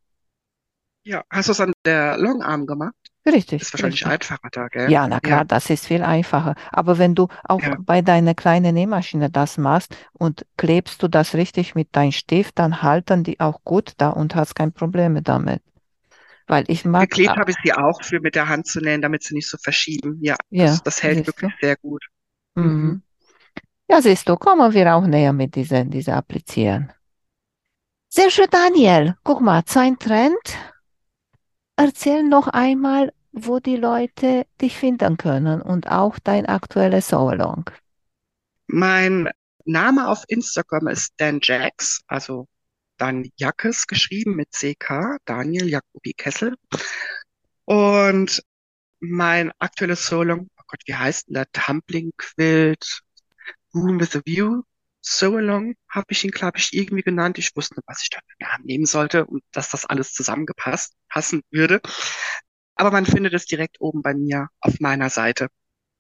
Ja, 1.04 1.24
hast 1.30 1.48
du 1.50 1.52
es 1.54 1.60
an 1.62 1.74
der 1.86 2.18
Longarm 2.18 2.66
gemacht? 2.66 2.96
Richtig. 3.26 3.62
Ist 3.62 3.74
wahrscheinlich 3.74 4.06
richtig. 4.06 4.12
einfacher 4.22 4.50
da, 4.52 4.68
gell? 4.70 4.92
Ja, 4.92 5.08
na 5.08 5.20
klar, 5.20 5.40
Ja, 5.40 5.44
das 5.44 5.70
ist 5.70 5.86
viel 5.86 6.04
einfacher. 6.04 6.56
Aber 6.72 6.98
wenn 6.98 7.16
du 7.16 7.28
auch 7.44 7.62
ja. 7.62 7.76
bei 7.86 8.02
deiner 8.02 8.34
kleinen 8.34 8.74
Nähmaschine 8.74 9.30
das 9.30 9.58
machst 9.58 9.96
und 10.14 10.46
klebst 10.58 11.04
du 11.04 11.08
das 11.08 11.36
richtig 11.36 11.76
mit 11.76 11.96
deinem 11.96 12.12
Stift, 12.12 12.58
dann 12.60 12.82
halten 12.82 13.24
die 13.24 13.40
auch 13.40 13.64
gut 13.64 13.94
da 13.98 14.10
und 14.10 14.36
hast 14.36 14.56
kein 14.56 14.72
Probleme 14.72 15.22
damit. 15.22 15.62
Weil 16.48 16.64
ich 16.68 16.86
mag, 16.86 17.10
Geklebt 17.10 17.38
habe 17.38 17.52
ich 17.52 17.58
sie 17.64 17.74
auch 17.74 18.02
für 18.04 18.20
mit 18.20 18.36
der 18.36 18.48
Hand 18.48 18.66
zu 18.68 18.80
nähen, 18.80 19.02
damit 19.02 19.24
sie 19.24 19.36
nicht 19.36 19.48
so 19.48 19.58
verschieben. 19.58 20.18
Ja, 20.22 20.36
ja, 20.50 20.66
das, 20.68 20.82
das 20.84 21.04
hält 21.04 21.18
siehst 21.18 21.28
du. 21.42 21.48
wirklich 21.48 21.52
sehr 21.62 21.76
gut. 21.78 22.04
Mhm. 22.56 22.64
Mhm. 22.66 23.02
Ja, 23.90 24.02
siehst 24.02 24.30
du, 24.30 24.36
kommen 24.38 24.74
wir 24.74 24.96
auch 24.96 25.06
näher 25.06 25.34
mit 25.34 25.56
dieser, 25.56 25.84
dieser 25.86 26.16
Applizieren. 26.16 26.92
Sehr 28.10 28.30
schön, 28.32 28.48
Daniel. 28.52 29.16
Guck 29.24 29.42
mal, 29.42 29.64
sein 29.66 29.98
Trend. 29.98 30.38
Erzähl 31.82 32.24
noch 32.24 32.50
einmal, 32.50 33.14
wo 33.32 33.60
die 33.60 33.78
Leute 33.78 34.46
dich 34.60 34.78
finden 34.78 35.16
können 35.16 35.62
und 35.62 35.90
auch 35.90 36.20
dein 36.20 36.46
aktuelles 36.46 37.08
Solo-Long. 37.08 37.70
Mein 38.68 39.30
Name 39.64 40.10
auf 40.10 40.26
Instagram 40.28 40.90
ist 40.90 41.14
Dan 41.16 41.40
Jax, 41.42 42.02
also 42.08 42.50
Dan 42.98 43.30
Jackes 43.38 43.88
geschrieben 43.88 44.36
mit 44.36 44.50
CK, 44.52 45.20
Daniel 45.24 45.70
Jacobi 45.70 46.12
Kessel. 46.18 46.58
Und 47.64 48.44
mein 49.00 49.54
aktuelles 49.60 50.06
Solo, 50.06 50.36
oh 50.36 50.64
Gott, 50.68 50.82
wie 50.86 50.96
heißt 50.96 51.30
denn 51.30 51.36
der? 51.36 51.50
Tumbling 51.54 52.12
Quilt, 52.18 53.04
Room 53.74 54.02
with 54.02 54.18
a 54.18 54.22
View, 54.26 54.64
So 55.02 55.38
Along 55.38 55.76
habe 55.90 56.08
ich 56.10 56.24
ihn, 56.24 56.32
glaube 56.32 56.58
ich, 56.58 56.74
irgendwie 56.74 57.04
genannt. 57.04 57.38
Ich 57.38 57.56
wusste 57.56 57.76
nicht, 57.76 57.88
was 57.88 58.04
ich 58.04 58.10
da 58.10 58.20
für 58.20 58.44
Namen 58.44 58.66
nehmen 58.66 58.86
sollte 58.86 59.26
und 59.26 59.44
dass 59.52 59.70
das 59.70 59.86
alles 59.86 60.14
zusammengepasst 60.14 60.94
passen 61.10 61.42
würde. 61.52 61.82
Aber 62.76 62.92
man 62.92 63.06
findet 63.06 63.34
es 63.34 63.46
direkt 63.46 63.80
oben 63.82 64.02
bei 64.02 64.14
mir 64.14 64.50
auf 64.62 64.80
meiner 64.80 65.10
Seite. 65.10 65.50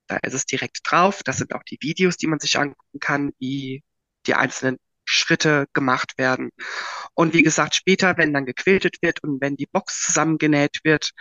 Da 0.07 0.17
ist 0.17 0.33
es 0.33 0.45
direkt 0.45 0.79
drauf. 0.83 1.23
Das 1.23 1.37
sind 1.37 1.53
auch 1.53 1.63
die 1.63 1.77
Videos, 1.81 2.17
die 2.17 2.27
man 2.27 2.39
sich 2.39 2.57
angucken 2.57 2.99
kann, 2.99 3.31
wie 3.39 3.83
die 4.27 4.33
einzelnen 4.35 4.77
Schritte 5.05 5.67
gemacht 5.73 6.17
werden. 6.17 6.51
Und 7.13 7.33
wie 7.33 7.43
gesagt, 7.43 7.75
später, 7.75 8.17
wenn 8.17 8.33
dann 8.33 8.45
gequiltet 8.45 8.97
wird 9.01 9.23
und 9.23 9.41
wenn 9.41 9.55
die 9.57 9.67
Box 9.67 10.05
zusammengenäht 10.05 10.79
wird, 10.83 11.11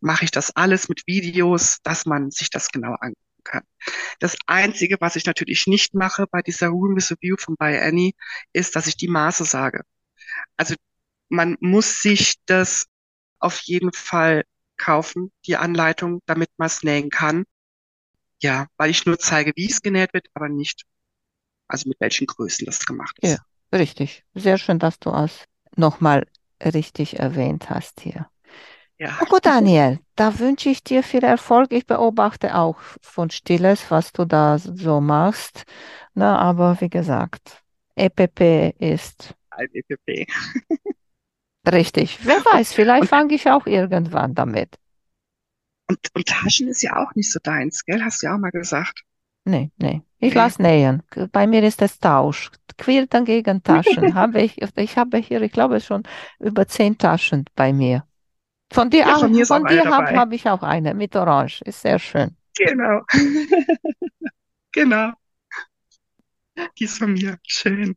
mache 0.00 0.24
ich 0.24 0.30
das 0.30 0.54
alles 0.54 0.88
mit 0.88 1.06
Videos, 1.06 1.78
dass 1.82 2.06
man 2.06 2.30
sich 2.30 2.50
das 2.50 2.68
genau 2.70 2.94
angucken 3.00 3.27
kann. 3.48 3.64
Das 4.20 4.36
Einzige, 4.46 4.98
was 5.00 5.16
ich 5.16 5.26
natürlich 5.26 5.66
nicht 5.66 5.94
mache 5.94 6.26
bei 6.30 6.42
dieser 6.42 6.68
Room 6.68 6.96
with 6.96 7.12
a 7.12 7.16
View 7.20 7.36
von 7.38 7.56
By 7.56 7.78
Annie, 7.78 8.12
ist, 8.52 8.76
dass 8.76 8.86
ich 8.88 8.96
die 8.96 9.08
Maße 9.08 9.44
sage. 9.46 9.82
Also 10.56 10.74
man 11.30 11.56
muss 11.60 12.02
sich 12.02 12.36
das 12.46 12.86
auf 13.40 13.60
jeden 13.62 13.92
Fall 13.92 14.44
kaufen, 14.78 15.32
die 15.46 15.56
Anleitung, 15.56 16.20
damit 16.26 16.50
man 16.58 16.66
es 16.66 16.82
nähen 16.82 17.10
kann. 17.10 17.44
Ja, 18.42 18.66
weil 18.76 18.90
ich 18.90 19.06
nur 19.06 19.18
zeige, 19.18 19.52
wie 19.56 19.70
es 19.70 19.82
genäht 19.82 20.14
wird, 20.14 20.28
aber 20.34 20.48
nicht, 20.48 20.84
also 21.68 21.88
mit 21.88 22.00
welchen 22.00 22.26
Größen 22.26 22.66
das 22.66 22.86
gemacht 22.86 23.18
Ja, 23.22 23.36
ist. 23.36 23.40
richtig. 23.72 24.24
Sehr 24.34 24.58
schön, 24.58 24.78
dass 24.78 24.98
du 24.98 25.10
es 25.10 25.44
nochmal 25.76 26.26
richtig 26.64 27.18
erwähnt 27.18 27.70
hast 27.70 28.00
hier. 28.00 28.28
Ja, 28.98 29.18
Na 29.18 29.24
gut, 29.26 29.44
Daniel, 29.46 29.98
da 30.16 30.38
wünsche 30.38 30.68
ich 30.70 30.82
dir 30.84 31.02
viel 31.02 31.24
Erfolg. 31.24 31.72
Ich 31.72 31.86
beobachte 31.86 32.54
auch 32.56 32.78
von 33.02 33.30
Stilles, 33.30 33.90
was 33.90 34.12
du 34.12 34.24
da 34.24 34.58
so 34.58 35.00
machst. 35.00 35.64
Na, 36.14 36.38
aber 36.38 36.80
wie 36.80 36.88
gesagt, 36.88 37.62
EPP 37.96 38.70
ist 38.78 39.34
ein 39.50 39.68
EPP. 39.74 40.26
richtig. 41.72 42.18
Wer 42.24 42.44
weiß, 42.44 42.72
vielleicht 42.72 43.06
fange 43.06 43.34
ich 43.34 43.48
auch 43.48 43.66
irgendwann 43.66 44.34
damit. 44.34 44.76
und, 45.86 45.98
und 46.14 46.26
Taschen 46.28 46.68
ist 46.68 46.82
ja 46.82 46.96
auch 46.96 47.14
nicht 47.14 47.30
so 47.30 47.38
deins, 47.42 47.84
gell? 47.84 48.02
Hast 48.02 48.22
du 48.22 48.26
ja 48.26 48.34
auch 48.34 48.38
mal 48.38 48.50
gesagt. 48.50 49.02
Nee, 49.44 49.70
nee. 49.78 50.02
Ich 50.20 50.34
Nee. 50.34 50.34
lasse 50.34 50.62
nähen. 50.62 51.02
Bei 51.32 51.46
mir 51.46 51.62
ist 51.62 51.80
es 51.82 51.98
Tausch. 51.98 52.50
Quilten 52.76 53.24
gegen 53.24 53.62
Taschen. 53.62 54.14
Habe 54.14 54.42
ich, 54.42 54.60
ich 54.76 54.96
habe 54.98 55.18
hier, 55.18 55.42
ich 55.42 55.52
glaube, 55.52 55.80
schon 55.80 56.02
über 56.38 56.66
zehn 56.68 56.98
Taschen 56.98 57.44
bei 57.56 57.72
mir. 57.72 58.04
Von 58.72 58.90
dir 58.90 59.00
Ja, 59.00 59.16
auch, 59.16 59.20
von 59.20 59.32
mir 59.32 59.46
von 59.46 59.64
dir 59.66 59.84
habe 59.84 60.16
hab 60.16 60.32
ich 60.32 60.48
auch 60.48 60.62
eine 60.62 60.94
mit 60.94 61.16
Orange. 61.16 61.62
Ist 61.62 61.82
sehr 61.82 61.98
schön. 61.98 62.36
Genau. 62.56 63.02
Genau. 64.72 65.12
Die 66.78 66.84
ist 66.84 66.98
von 66.98 67.14
mir. 67.14 67.38
Schön. 67.42 67.96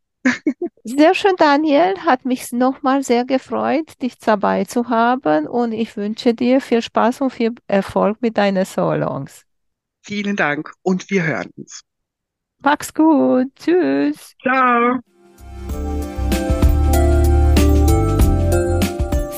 Sehr 0.83 1.13
schön, 1.13 1.35
Daniel. 1.37 1.95
Hat 2.05 2.25
mich 2.25 2.51
nochmal 2.51 3.03
sehr 3.03 3.25
gefreut, 3.25 4.01
dich 4.01 4.17
dabei 4.17 4.65
zu 4.65 4.89
haben 4.89 5.47
und 5.47 5.73
ich 5.73 5.95
wünsche 5.97 6.33
dir 6.33 6.61
viel 6.61 6.81
Spaß 6.81 7.21
und 7.21 7.31
viel 7.31 7.53
Erfolg 7.67 8.21
mit 8.21 8.37
deinen 8.37 8.65
Solongs. 8.65 9.45
Vielen 10.03 10.35
Dank 10.35 10.73
und 10.81 11.09
wir 11.11 11.23
hören 11.23 11.51
uns. 11.55 11.81
Mach's 12.59 12.93
gut. 12.93 13.53
Tschüss. 13.55 14.35
Ciao. 14.41 14.99